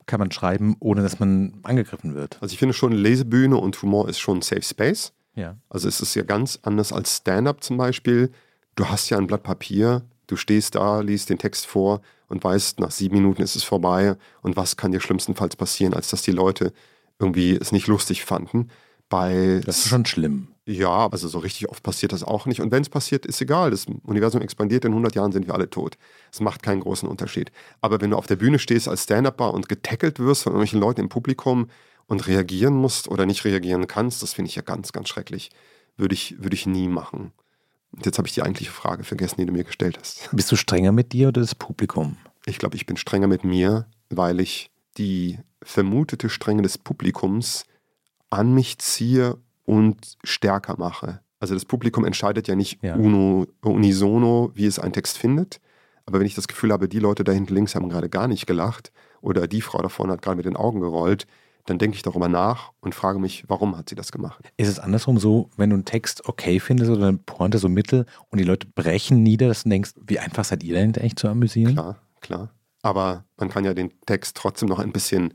[0.06, 2.38] kann man schreiben, ohne dass man angegriffen wird.
[2.39, 5.12] Also ich finde schon, Lesebühne und Humor ist schon ein Safe Space.
[5.36, 5.58] Ja.
[5.70, 8.32] Also es ist ja ganz anders als Stand-up zum Beispiel.
[8.76, 12.80] Du hast ja ein Blatt Papier, du stehst da, liest den Text vor und weißt,
[12.80, 14.18] nach sieben Minuten ist es vorbei.
[14.41, 16.74] Und was kann dir schlimmstenfalls passieren, als dass die Leute
[17.20, 18.70] irgendwie es nicht lustig fanden.
[19.10, 20.50] Bei das ist schon schlimm.
[20.66, 22.61] Ja, also so richtig oft passiert das auch nicht.
[22.61, 23.72] Und wenn es passiert, ist egal.
[23.72, 25.97] Das Universum expandiert, in 100 Jahren sind wir alle tot.
[26.32, 27.51] Es macht keinen großen Unterschied.
[27.82, 31.01] Aber wenn du auf der Bühne stehst als Stand-Upper und getackelt wirst von irgendwelchen Leuten
[31.01, 31.70] im Publikum
[32.07, 35.49] und reagieren musst oder nicht reagieren kannst, das finde ich ja ganz, ganz schrecklich.
[35.97, 37.34] Würde ich, würde ich nie machen.
[37.91, 40.30] Und jetzt habe ich die eigentliche Frage vergessen, die du mir gestellt hast.
[40.32, 42.18] Bist du strenger mit dir oder das Publikum?
[42.45, 47.66] Ich glaube, ich bin strenger mit mir, weil ich die vermutete Strenge des Publikums
[48.30, 51.22] an mich ziehe und stärker mache.
[51.39, 52.95] Also das Publikum entscheidet ja nicht ja.
[52.95, 55.59] Uno, unisono, wie es einen Text findet.
[56.05, 58.45] Aber wenn ich das Gefühl habe, die Leute da hinten links haben gerade gar nicht
[58.45, 58.91] gelacht
[59.22, 61.28] oder die Frau da vorne hat gerade mit den Augen gerollt,
[61.66, 64.51] dann denke ich darüber nach und frage mich, warum hat sie das gemacht?
[64.57, 68.05] Ist es andersrum so, wenn du einen Text okay findest oder eine Pointe so mittel
[68.30, 71.30] und die Leute brechen nieder, dass du denkst, wie einfach seid ihr denn echt zu
[71.30, 71.74] amüsieren?
[71.74, 72.49] Klar, klar.
[72.82, 75.34] Aber man kann ja den Text trotzdem noch ein bisschen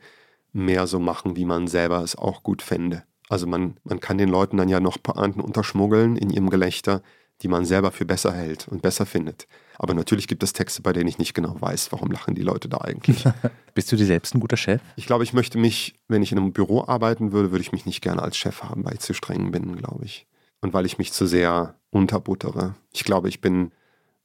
[0.52, 3.04] mehr so machen, wie man selber es auch gut fände.
[3.28, 7.02] Also man, man kann den Leuten dann ja noch Pointen unterschmuggeln in ihrem Gelächter,
[7.42, 9.46] die man selber für besser hält und besser findet.
[9.78, 12.68] Aber natürlich gibt es Texte, bei denen ich nicht genau weiß, warum lachen die Leute
[12.68, 13.24] da eigentlich.
[13.74, 14.80] Bist du dir selbst ein guter Chef?
[14.96, 17.86] Ich glaube, ich möchte mich, wenn ich in einem Büro arbeiten würde, würde ich mich
[17.86, 20.26] nicht gerne als Chef haben, weil ich zu streng bin, glaube ich.
[20.60, 22.74] Und weil ich mich zu sehr unterbuttere.
[22.92, 23.70] Ich glaube, ich bin,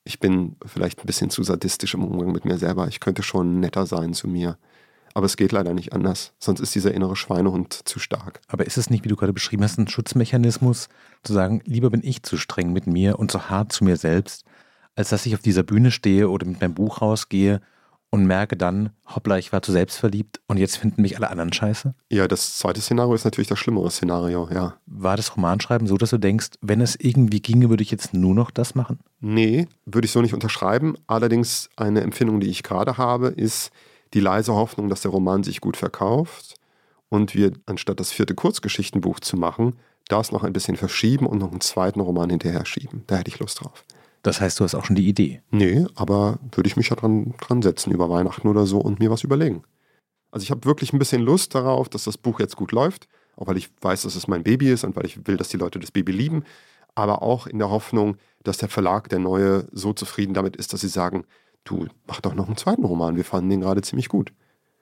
[0.04, 2.88] ich bin vielleicht ein bisschen zu sadistisch im Umgang mit mir selber.
[2.88, 4.58] Ich könnte schon netter sein zu mir.
[5.14, 6.34] Aber es geht leider nicht anders.
[6.40, 8.42] Sonst ist dieser innere Schweinehund zu stark.
[8.48, 10.90] Aber ist es nicht, wie du gerade beschrieben hast, ein Schutzmechanismus,
[11.24, 14.46] zu sagen, lieber bin ich zu streng mit mir und zu hart zu mir selbst,
[14.96, 17.62] als dass ich auf dieser Bühne stehe oder mit meinem Buch rausgehe
[18.14, 21.96] und merke dann, hoppla, ich war zu selbstverliebt und jetzt finden mich alle anderen scheiße?
[22.12, 24.76] Ja, das zweite Szenario ist natürlich das schlimmere Szenario, ja.
[24.86, 28.36] War das Romanschreiben so, dass du denkst, wenn es irgendwie ginge, würde ich jetzt nur
[28.36, 29.00] noch das machen?
[29.20, 30.96] Nee, würde ich so nicht unterschreiben.
[31.08, 33.72] Allerdings eine Empfindung, die ich gerade habe, ist,
[34.14, 36.56] die leise Hoffnung, dass der Roman sich gut verkauft
[37.10, 39.74] und wir, anstatt das vierte Kurzgeschichtenbuch zu machen,
[40.08, 43.04] das noch ein bisschen verschieben und noch einen zweiten Roman hinterher schieben.
[43.08, 43.86] Da hätte ich Lust drauf.
[44.22, 45.42] Das heißt, du hast auch schon die Idee?
[45.52, 49.12] Nee, aber würde ich mich ja dran, dran setzen über Weihnachten oder so und mir
[49.12, 49.64] was überlegen.
[50.32, 53.48] Also ich habe wirklich ein bisschen Lust darauf, dass das Buch jetzt gut läuft, auch
[53.48, 55.80] weil ich weiß, dass es mein Baby ist und weil ich will, dass die Leute
[55.80, 56.44] das Baby lieben,
[56.96, 60.82] aber auch in der Hoffnung, dass der Verlag, der neue, so zufrieden damit ist, dass
[60.82, 61.26] sie sagen,
[61.64, 64.34] du, mach doch noch einen zweiten Roman, wir fanden den gerade ziemlich gut.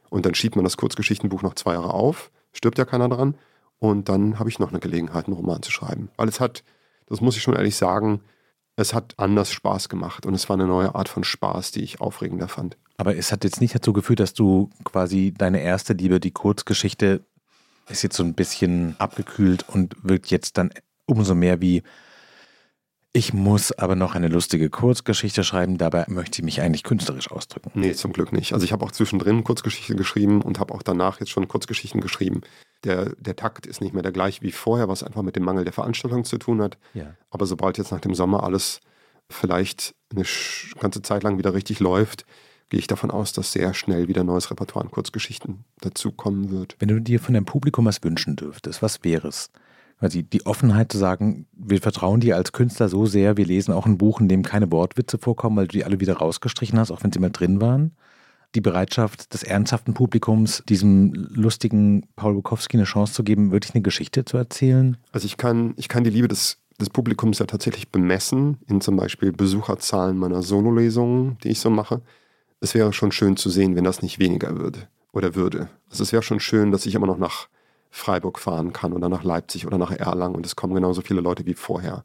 [0.10, 3.36] Und dann schiebt man das Kurzgeschichtenbuch noch zwei Jahre auf, stirbt ja keiner dran,
[3.80, 6.10] und dann habe ich noch eine Gelegenheit, einen Roman zu schreiben.
[6.16, 6.64] Weil es hat,
[7.08, 8.22] das muss ich schon ehrlich sagen,
[8.76, 12.00] es hat anders Spaß gemacht und es war eine neue Art von Spaß, die ich
[12.00, 12.78] aufregender fand.
[12.98, 17.26] Aber es hat jetzt nicht dazu geführt, dass du quasi deine erste Liebe, die Kurzgeschichte,
[17.90, 20.72] ist jetzt so ein bisschen abgekühlt und wirkt jetzt dann
[21.08, 21.82] umso mehr wie
[23.14, 27.72] ich muss aber noch eine lustige Kurzgeschichte schreiben, dabei möchte ich mich eigentlich künstlerisch ausdrücken.
[27.74, 28.54] Nee, zum Glück nicht.
[28.54, 32.42] Also ich habe auch zwischendrin Kurzgeschichten geschrieben und habe auch danach jetzt schon Kurzgeschichten geschrieben.
[32.86, 35.66] Der, der Takt ist nicht mehr der gleiche wie vorher, was einfach mit dem Mangel
[35.66, 36.78] der Veranstaltung zu tun hat.
[36.94, 37.16] Ja.
[37.30, 38.80] Aber sobald jetzt nach dem Sommer alles
[39.30, 40.24] vielleicht eine
[40.80, 42.26] ganze Zeit lang wieder richtig läuft,
[42.70, 46.78] gehe ich davon aus, dass sehr schnell wieder neues Repertoire an Kurzgeschichten dazukommen wird.
[46.80, 49.52] Wenn du dir von deinem Publikum was wünschen dürftest, was wäre es?
[50.02, 53.86] Also die Offenheit zu sagen, wir vertrauen dir als Künstler so sehr, wir lesen auch
[53.86, 57.04] ein Buch, in dem keine Wortwitze vorkommen, weil du die alle wieder rausgestrichen hast, auch
[57.04, 57.92] wenn sie mal drin waren.
[58.56, 63.84] Die Bereitschaft des ernsthaften Publikums, diesem lustigen Paul Bukowski eine Chance zu geben, wirklich eine
[63.84, 64.98] Geschichte zu erzählen?
[65.12, 68.98] Also ich kann, ich kann die Liebe des, des Publikums ja tatsächlich bemessen, in zum
[68.98, 72.02] Beispiel Besucherzahlen meiner Sololesungen, die ich so mache.
[72.60, 75.70] Es wäre schon schön zu sehen, wenn das nicht weniger würde oder würde.
[75.92, 77.48] Also es wäre schon schön, dass ich immer noch nach
[77.92, 81.46] Freiburg fahren kann oder nach Leipzig oder nach Erlangen und es kommen genauso viele Leute
[81.46, 82.04] wie vorher.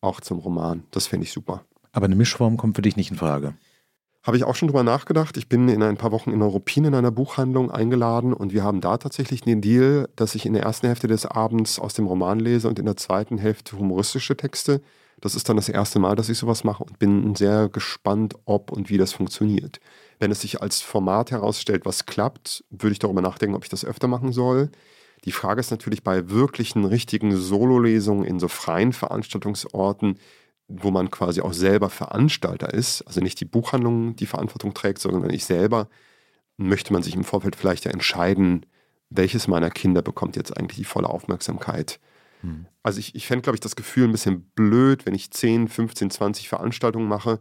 [0.00, 0.82] auch zum Roman.
[0.90, 1.64] Das fände ich super.
[1.92, 3.54] Aber eine Mischform kommt für dich nicht in Frage.
[4.24, 5.36] Habe ich auch schon drüber nachgedacht.
[5.36, 8.80] Ich bin in ein paar Wochen in Europin in einer Buchhandlung eingeladen und wir haben
[8.80, 12.38] da tatsächlich den Deal, dass ich in der ersten Hälfte des Abends aus dem Roman
[12.38, 14.80] lese und in der zweiten Hälfte humoristische Texte.
[15.20, 18.72] Das ist dann das erste Mal, dass ich sowas mache und bin sehr gespannt, ob
[18.72, 19.80] und wie das funktioniert.
[20.18, 23.84] Wenn es sich als Format herausstellt, was klappt, würde ich darüber nachdenken, ob ich das
[23.84, 24.70] öfter machen soll.
[25.24, 30.18] Die Frage ist natürlich bei wirklichen, richtigen Sololesungen in so freien Veranstaltungsorten,
[30.68, 35.30] wo man quasi auch selber Veranstalter ist, also nicht die Buchhandlung die Verantwortung trägt, sondern
[35.30, 35.88] ich selber,
[36.56, 38.66] möchte man sich im Vorfeld vielleicht ja entscheiden,
[39.10, 42.00] welches meiner Kinder bekommt jetzt eigentlich die volle Aufmerksamkeit.
[42.40, 42.66] Hm.
[42.82, 46.10] Also ich, ich fände, glaube ich, das Gefühl ein bisschen blöd, wenn ich 10, 15,
[46.10, 47.38] 20 Veranstaltungen mache,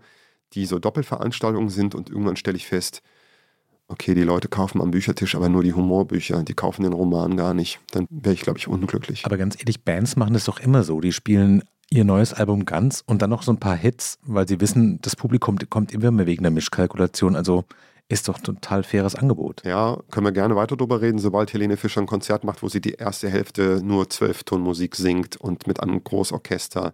[0.53, 3.01] die so Doppelveranstaltungen sind und irgendwann stelle ich fest,
[3.91, 7.53] okay, die Leute kaufen am Büchertisch aber nur die Humorbücher, die kaufen den Roman gar
[7.53, 7.79] nicht.
[7.91, 9.25] Dann wäre ich, glaube ich, unglücklich.
[9.25, 11.01] Aber ganz ehrlich, Bands machen das doch immer so.
[11.01, 14.61] Die spielen ihr neues Album ganz und dann noch so ein paar Hits, weil sie
[14.61, 17.35] wissen, das Publikum kommt immer mehr wegen der Mischkalkulation.
[17.35, 17.65] Also
[18.07, 19.61] ist doch ein total faires Angebot.
[19.65, 22.81] Ja, können wir gerne weiter drüber reden, sobald Helene Fischer ein Konzert macht, wo sie
[22.81, 26.93] die erste Hälfte nur Zwölftonmusik singt und mit einem Großorchester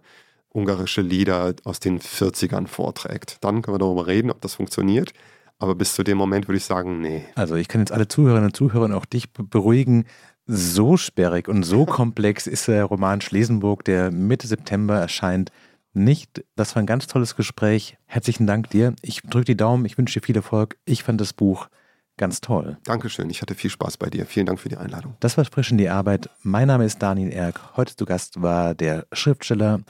[0.50, 3.38] ungarische Lieder aus den 40ern vorträgt.
[3.40, 5.12] Dann können wir darüber reden, ob das funktioniert.
[5.58, 7.24] Aber bis zu dem Moment würde ich sagen, nee.
[7.34, 10.04] Also ich kann jetzt alle Zuhörerinnen und Zuhörer und auch dich beruhigen.
[10.46, 15.50] So sperrig und so komplex ist der Roman Schlesenburg, der Mitte September erscheint,
[15.94, 16.44] nicht.
[16.54, 17.98] Das war ein ganz tolles Gespräch.
[18.06, 18.94] Herzlichen Dank dir.
[19.02, 19.84] Ich drücke die Daumen.
[19.84, 20.76] Ich wünsche dir viel Erfolg.
[20.84, 21.68] Ich fand das Buch
[22.16, 22.76] ganz toll.
[22.84, 23.30] Dankeschön.
[23.30, 24.26] Ich hatte viel Spaß bei dir.
[24.26, 25.14] Vielen Dank für die Einladung.
[25.20, 26.28] Das war Frisch in die Arbeit.
[26.42, 27.76] Mein Name ist Daniel Erk.
[27.76, 29.80] Heute zu Gast war der Schriftsteller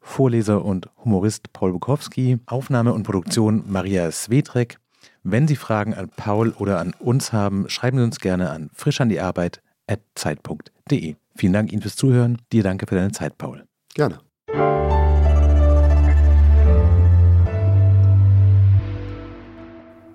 [0.00, 4.78] Vorleser und Humorist Paul Bukowski, Aufnahme und Produktion Maria Swedreck.
[5.22, 11.16] Wenn Sie Fragen an Paul oder an uns haben, schreiben Sie uns gerne an frischandiarbeit.zeit.de.
[11.36, 12.38] Vielen Dank Ihnen fürs Zuhören.
[12.52, 13.66] Dir danke für deine Zeit, Paul.
[13.94, 14.20] Gerne.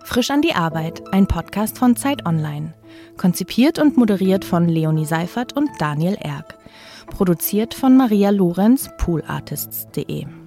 [0.04, 2.74] Frisch an die Arbeit, ein Podcast von Zeit Online.
[3.18, 6.58] Konzipiert und moderiert von Leonie Seifert und Daniel Erck.
[7.08, 10.45] Produziert von Maria Lorenz, poolartists.de.